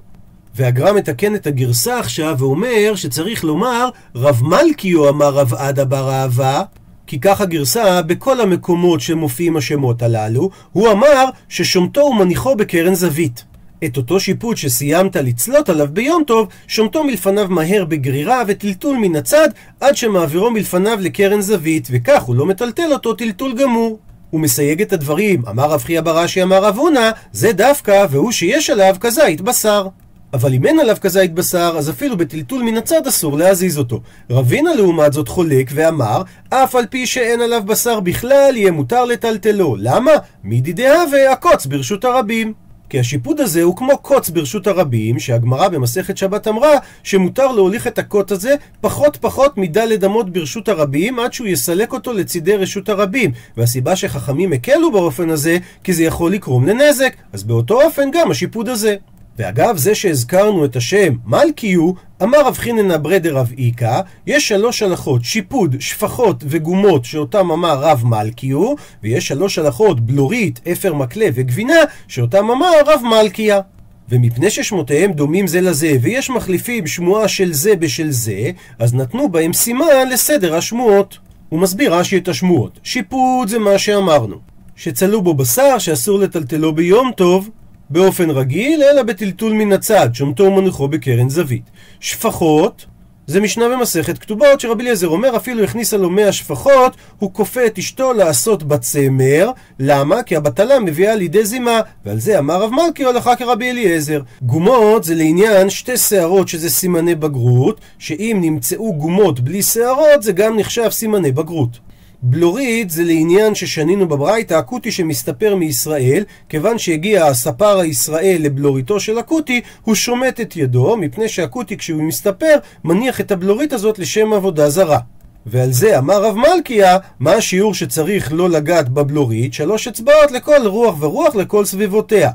והגר"א 0.55 0.93
מתקן 0.93 1.35
את 1.35 1.47
הגרסה 1.47 1.99
עכשיו 1.99 2.37
ואומר 2.39 2.93
שצריך 2.95 3.45
לומר 3.45 3.89
רב 4.15 4.43
מלכיו 4.43 5.09
אמר 5.09 5.29
רב 5.29 5.55
עדה 5.55 5.85
בר 5.85 6.11
אהבה 6.11 6.63
כי 7.11 7.21
כך 7.21 7.41
הגרסה 7.41 8.03
בכל 8.03 8.41
המקומות 8.41 9.01
שמופיעים 9.01 9.57
השמות 9.57 10.03
הללו, 10.03 10.51
הוא 10.73 10.91
אמר 10.91 11.25
ששומתו 11.49 12.01
ומניחו 12.01 12.57
בקרן 12.57 12.95
זווית. 12.95 13.45
את 13.85 13.97
אותו 13.97 14.21
שיפוט 14.21 14.57
שסיימת 14.57 15.17
לצלות 15.17 15.69
עליו 15.69 15.87
ביום 15.93 16.23
טוב, 16.27 16.49
שומתו 16.67 17.05
מלפניו 17.05 17.47
מהר 17.49 17.85
בגרירה 17.85 18.43
וטלטול 18.47 18.97
מן 18.97 19.17
הצד, 19.17 19.49
עד 19.81 19.97
שמעבירו 19.97 20.51
מלפניו 20.51 20.99
לקרן 21.01 21.41
זווית, 21.41 21.89
וכך 21.91 22.23
הוא 22.23 22.37
לא 22.37 22.47
מטלטל 22.47 22.93
אותו 22.93 23.15
טלטול 23.15 23.53
גמור. 23.55 23.99
הוא 24.31 24.41
מסייג 24.41 24.83
את 24.83 24.93
הדברים, 24.93 25.43
אמר 25.49 25.71
רב 25.71 25.83
חייא 25.83 26.01
בראשי 26.01 26.43
אמר 26.43 26.65
רב 26.65 26.77
הונא, 26.79 27.11
זה 27.33 27.53
דווקא, 27.53 28.07
והוא 28.11 28.33
שיש 28.33 28.71
עליו 28.71 28.97
כזית 29.01 29.41
בשר. 29.41 29.87
אבל 30.33 30.55
אם 30.55 30.67
אין 30.67 30.79
עליו 30.79 30.97
כזית 31.01 31.35
בשר, 31.35 31.75
אז 31.79 31.91
אפילו 31.91 32.17
בטלטול 32.17 32.63
מן 32.63 32.77
הצד 32.77 33.07
אסור 33.07 33.39
להזיז 33.39 33.79
אותו. 33.79 34.01
רבינה 34.31 34.75
לעומת 34.75 35.13
זאת 35.13 35.29
חולק 35.29 35.71
ואמר, 35.75 36.23
אף 36.49 36.75
על 36.75 36.87
פי 36.87 37.07
שאין 37.07 37.41
עליו 37.41 37.63
בשר 37.67 38.01
בכלל, 38.01 38.57
יהיה 38.57 38.71
מותר 38.71 39.05
לטלטלו. 39.05 39.77
למה? 39.79 40.13
מידי 40.45 40.73
דהווה 40.73 41.33
הקוץ 41.33 41.67
ברשות 41.67 42.05
הרבים. 42.05 42.53
כי 42.89 43.01
השיפוד 43.01 43.41
הזה 43.41 43.63
הוא 43.63 43.77
כמו 43.77 43.99
קוץ 43.99 44.31
ברשות 44.31 44.67
הרבים, 44.67 45.19
שהגמרא 45.19 45.69
במסכת 45.69 46.17
שבת 46.17 46.49
אמרה 46.49 46.79
שמותר 47.03 47.53
להוליך 47.53 47.87
את 47.87 47.99
הקוט 47.99 48.31
הזה 48.31 48.55
פחות 48.81 49.17
פחות 49.17 49.59
מדלת 49.59 50.05
אמות 50.05 50.31
ברשות 50.31 50.69
הרבים 50.69 51.19
עד 51.19 51.33
שהוא 51.33 51.47
יסלק 51.47 51.93
אותו 51.93 52.13
לצידי 52.13 52.57
רשות 52.57 52.89
הרבים. 52.89 53.31
והסיבה 53.57 53.97
שחכמים 53.97 54.53
הקלו 54.53 54.93
באופן 54.93 55.31
הזה, 55.31 55.59
כי 55.85 55.93
זה 55.93 56.05
יכול 56.05 56.33
לקרום 56.33 56.67
לנזק. 56.67 57.13
אז 57.33 57.45
באותו 57.45 57.83
אופן 57.83 58.11
גם 58.13 58.31
השיפוד 58.31 58.69
הזה. 58.69 58.97
ואגב 59.39 59.77
זה 59.77 59.95
שהזכרנו 59.95 60.65
את 60.65 60.77
השם 60.77 61.15
מלכיו, 61.27 61.93
אמר 62.23 62.47
רב 62.47 62.57
חיננה 62.59 62.99
ברדר 62.99 63.37
רב 63.37 63.53
איקה, 63.59 64.01
יש 64.27 64.49
שלוש 64.49 64.83
הלכות, 64.83 65.25
שיפוד, 65.25 65.77
שפחות 65.81 66.45
וגומות 66.47 67.05
שאותם 67.05 67.51
אמר 67.51 67.79
רב 67.81 68.03
מלכיו, 68.05 68.75
ויש 69.03 69.29
שלוש 69.29 69.59
הלכות, 69.59 70.01
בלורית, 70.01 70.61
אפר 70.73 70.95
מקלה 70.95 71.27
וגבינה, 71.35 71.79
שאותם 72.09 72.51
אמר 72.51 72.73
רב 72.87 73.01
מלכיה. 73.05 73.61
ומפני 74.09 74.51
ששמותיהם 74.51 75.13
דומים 75.13 75.47
זה 75.47 75.61
לזה, 75.61 75.97
ויש 76.01 76.31
מחליפים 76.31 76.87
שמועה 76.87 77.29
של 77.29 77.53
זה 77.53 77.77
בשל 77.77 78.11
זה, 78.11 78.51
אז 78.79 78.95
נתנו 78.95 79.29
בהם 79.29 79.53
סימן 79.53 80.09
לסדר 80.13 80.55
השמועות. 80.55 81.19
הוא 81.49 81.61
מסביר 81.61 81.95
רש"י 81.95 82.19
את 82.19 82.29
השמועות. 82.29 82.79
שיפוד 82.83 83.49
זה 83.49 83.59
מה 83.59 83.79
שאמרנו. 83.79 84.37
שצלו 84.77 85.23
בו 85.23 85.35
בשר 85.35 85.79
שאסור 85.79 86.19
לטלטלו 86.19 86.73
ביום 86.73 87.11
טוב, 87.17 87.51
באופן 87.91 88.31
רגיל, 88.31 88.83
אלא 88.83 89.03
בטלטול 89.03 89.53
מן 89.53 89.73
הצד, 89.73 90.09
שומתו 90.13 90.45
ומנוחו 90.45 90.89
בקרן 90.89 91.29
זווית. 91.29 91.71
שפחות, 92.01 92.87
זה 93.27 93.41
משנה 93.41 93.69
במסכת 93.69 94.19
כתובות 94.19 94.61
שרבי 94.61 94.83
אליעזר 94.83 95.09
אומר 95.09 95.37
אפילו 95.37 95.65
הכניסה 95.65 95.97
לו 95.97 96.11
מאה 96.11 96.33
שפחות 96.33 96.97
הוא 97.19 97.33
כופה 97.33 97.67
את 97.67 97.79
אשתו 97.79 98.13
לעשות 98.13 98.63
בצמר 98.63 99.51
למה? 99.79 100.23
כי 100.23 100.37
הבטלה 100.37 100.79
מביאה 100.79 101.15
לידי 101.15 101.45
זימה 101.45 101.81
ועל 102.05 102.21
זה 102.21 102.39
אמר 102.39 102.63
רב 102.63 102.71
מלכי 102.71 103.05
הולכה 103.05 103.37
כרבי 103.37 103.71
אליעזר 103.71 104.21
גומות 104.43 105.05
זה 105.05 105.15
לעניין 105.15 105.71
שתי 105.71 105.97
שערות 105.97 106.49
שזה 106.49 106.71
סימני 106.71 107.15
בגרות 107.15 107.81
שאם 107.99 108.39
נמצאו 108.41 108.95
גומות 108.95 109.41
בלי 109.41 109.63
שערות 109.63 110.23
זה 110.23 110.33
גם 110.33 110.57
נחשב 110.57 110.91
סימני 110.91 111.33
בגרות 111.33 111.79
בלורית 112.23 112.91
זה 112.91 113.05
לעניין 113.05 113.55
ששנינו 113.55 114.09
בברייתא, 114.09 114.55
הכותי 114.55 114.93
שמסתפר 114.93 115.55
מישראל, 115.55 116.25
כיוון 116.49 116.79
שהגיע 116.79 117.27
הספר 117.27 117.79
הישראל 117.79 118.37
לבלוריתו 118.41 119.01
של 119.01 119.19
הכותי, 119.19 119.61
הוא 119.83 119.95
שומט 119.95 120.41
את 120.41 120.57
ידו, 120.57 120.97
מפני 120.97 121.29
שהכותי 121.29 121.77
כשהוא 121.77 122.03
מסתפר, 122.03 122.55
מניח 122.85 123.21
את 123.21 123.33
הבלורית 123.33 123.73
הזאת 123.73 123.99
לשם 123.99 124.33
עבודה 124.33 124.71
זרה. 124.71 124.99
ועל 125.47 125.73
זה 125.73 125.99
אמר 125.99 126.23
רב 126.23 126.37
מלכיה, 126.37 126.99
מה 127.21 127.33
השיעור 127.33 127.75
שצריך 127.75 128.33
לא 128.33 128.51
לגעת 128.51 128.89
בבלורית? 128.89 129.55
שלוש 129.55 129.89
אצבעות 129.89 130.31
לכל 130.31 130.67
רוח 130.67 130.97
ורוח 131.01 131.35
לכל 131.35 131.65
סביבותיה. 131.65 132.31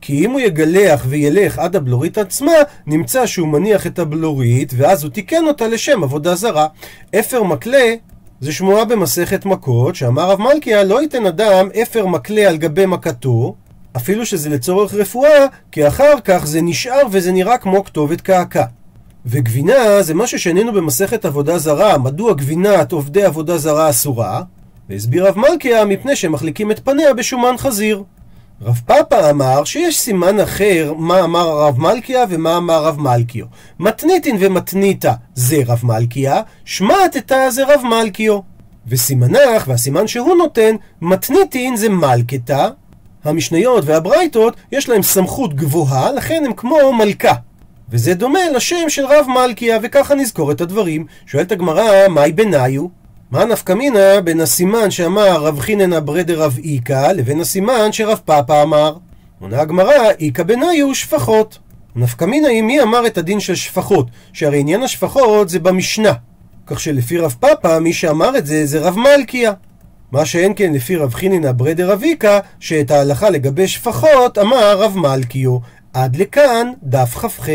כי 0.00 0.24
אם 0.24 0.30
הוא 0.30 0.40
יגלח 0.40 1.04
וילך 1.08 1.58
עד 1.58 1.76
הבלורית 1.76 2.18
עצמה, 2.18 2.52
נמצא 2.86 3.26
שהוא 3.26 3.48
מניח 3.48 3.86
את 3.86 3.98
הבלורית, 3.98 4.72
ואז 4.76 5.04
הוא 5.04 5.10
תיקן 5.10 5.44
אותה 5.46 5.68
לשם 5.68 6.02
עבודה 6.02 6.34
זרה. 6.34 6.66
אפר 7.18 7.42
מקלה 7.42 7.94
זה 8.40 8.52
שמועה 8.52 8.84
במסכת 8.84 9.46
מכות, 9.46 9.94
שאמר 9.94 10.30
רב 10.30 10.40
מלכיה 10.40 10.84
לא 10.84 11.02
ייתן 11.02 11.26
אדם 11.26 11.68
אפר 11.82 12.06
מקלה 12.06 12.48
על 12.48 12.56
גבי 12.56 12.86
מכתו, 12.86 13.54
אפילו 13.96 14.26
שזה 14.26 14.48
לצורך 14.50 14.94
רפואה, 14.94 15.46
כי 15.72 15.88
אחר 15.88 16.14
כך 16.24 16.46
זה 16.46 16.60
נשאר 16.62 17.02
וזה 17.10 17.32
נראה 17.32 17.58
כמו 17.58 17.84
כתובת 17.84 18.20
קעקע. 18.20 18.64
וגבינה 19.26 20.02
זה 20.02 20.14
משהו 20.14 20.38
שאיננו 20.38 20.72
במסכת 20.72 21.24
עבודה 21.24 21.58
זרה, 21.58 21.98
מדוע 21.98 22.34
גבינת 22.34 22.92
עובדי 22.92 23.22
עבודה 23.22 23.58
זרה 23.58 23.90
אסורה? 23.90 24.42
והסביר 24.88 25.28
רב 25.28 25.38
מלכיה 25.38 25.84
מפני 25.84 26.16
שהם 26.16 26.32
מחליקים 26.32 26.70
את 26.70 26.80
פניה 26.84 27.14
בשומן 27.14 27.54
חזיר. 27.58 28.02
רב 28.62 28.80
פאפה 28.86 29.30
אמר 29.30 29.64
שיש 29.64 29.98
סימן 29.98 30.40
אחר 30.40 30.92
מה 30.96 31.20
אמר 31.20 31.48
הרב 31.48 31.78
מלכיה 31.80 32.24
ומה 32.28 32.56
אמר 32.56 32.84
רב 32.84 33.00
מלכיו. 33.00 33.46
מתניתין 33.78 34.36
ומתניתא 34.40 35.12
זה 35.34 35.56
רב 35.66 35.80
מלכיה, 35.82 36.42
שמעתתא 36.64 37.50
זה 37.50 37.64
רב 37.64 37.80
מלכיו. 37.84 38.38
וסימנך 38.86 39.64
והסימן 39.66 40.06
שהוא 40.06 40.36
נותן, 40.36 40.76
מתניתין 41.02 41.76
זה 41.76 41.88
מלכתא. 41.88 42.68
המשניות 43.24 43.84
והברייתות 43.86 44.56
יש 44.72 44.88
להם 44.88 45.02
סמכות 45.02 45.54
גבוהה, 45.54 46.12
לכן 46.12 46.42
הם 46.46 46.52
כמו 46.52 46.92
מלכה. 46.92 47.34
וזה 47.90 48.14
דומה 48.14 48.50
לשם 48.54 48.88
של 48.88 49.06
רב 49.06 49.26
מלכיה, 49.28 49.78
וככה 49.82 50.14
נזכור 50.14 50.52
את 50.52 50.60
הדברים. 50.60 51.06
שואלת 51.26 51.52
הגמרא, 51.52 52.08
מהי 52.08 52.32
בניו? 52.32 52.86
מה 53.30 53.44
נפקא 53.44 53.74
בין 54.24 54.40
הסימן 54.40 54.90
שאמר 54.90 55.42
רב 55.42 55.60
חיננה 55.60 56.00
ברדר 56.00 56.42
רב 56.42 56.58
איכא 56.64 57.12
לבין 57.12 57.40
הסימן 57.40 57.92
שרב 57.92 58.20
פאפא 58.24 58.62
אמר? 58.62 58.96
עונה 59.40 59.60
הגמרא, 59.60 60.10
איכא 60.20 60.42
בניו 60.42 60.94
שפחות. 60.94 61.58
נפקא 61.96 62.24
מינה 62.24 62.48
היא 62.48 62.62
מי 62.62 62.82
אמר 62.82 63.06
את 63.06 63.18
הדין 63.18 63.40
של 63.40 63.54
שפחות, 63.54 64.06
שהרי 64.32 64.60
עניין 64.60 64.82
השפחות 64.82 65.48
זה 65.48 65.58
במשנה. 65.58 66.12
כך 66.66 66.80
שלפי 66.80 67.18
רב 67.18 67.36
פאפא, 67.40 67.78
מי 67.78 67.92
שאמר 67.92 68.38
את 68.38 68.46
זה 68.46 68.66
זה 68.66 68.80
רב 68.80 68.96
מלכיה. 68.98 69.52
מה 70.12 70.24
שאין 70.24 70.52
כן 70.56 70.72
לפי 70.72 70.96
רב 70.96 71.14
חיננה 71.14 71.52
ברדר 71.52 71.90
רב 71.90 72.02
איכא, 72.02 72.38
שאת 72.60 72.90
ההלכה 72.90 73.30
לגבי 73.30 73.68
שפחות 73.68 74.38
אמר 74.38 74.78
רב 74.78 74.96
מלכיו. 74.96 75.58
עד 75.92 76.16
לכאן 76.16 76.72
דף 76.82 77.14
כ"ח. 77.14 77.48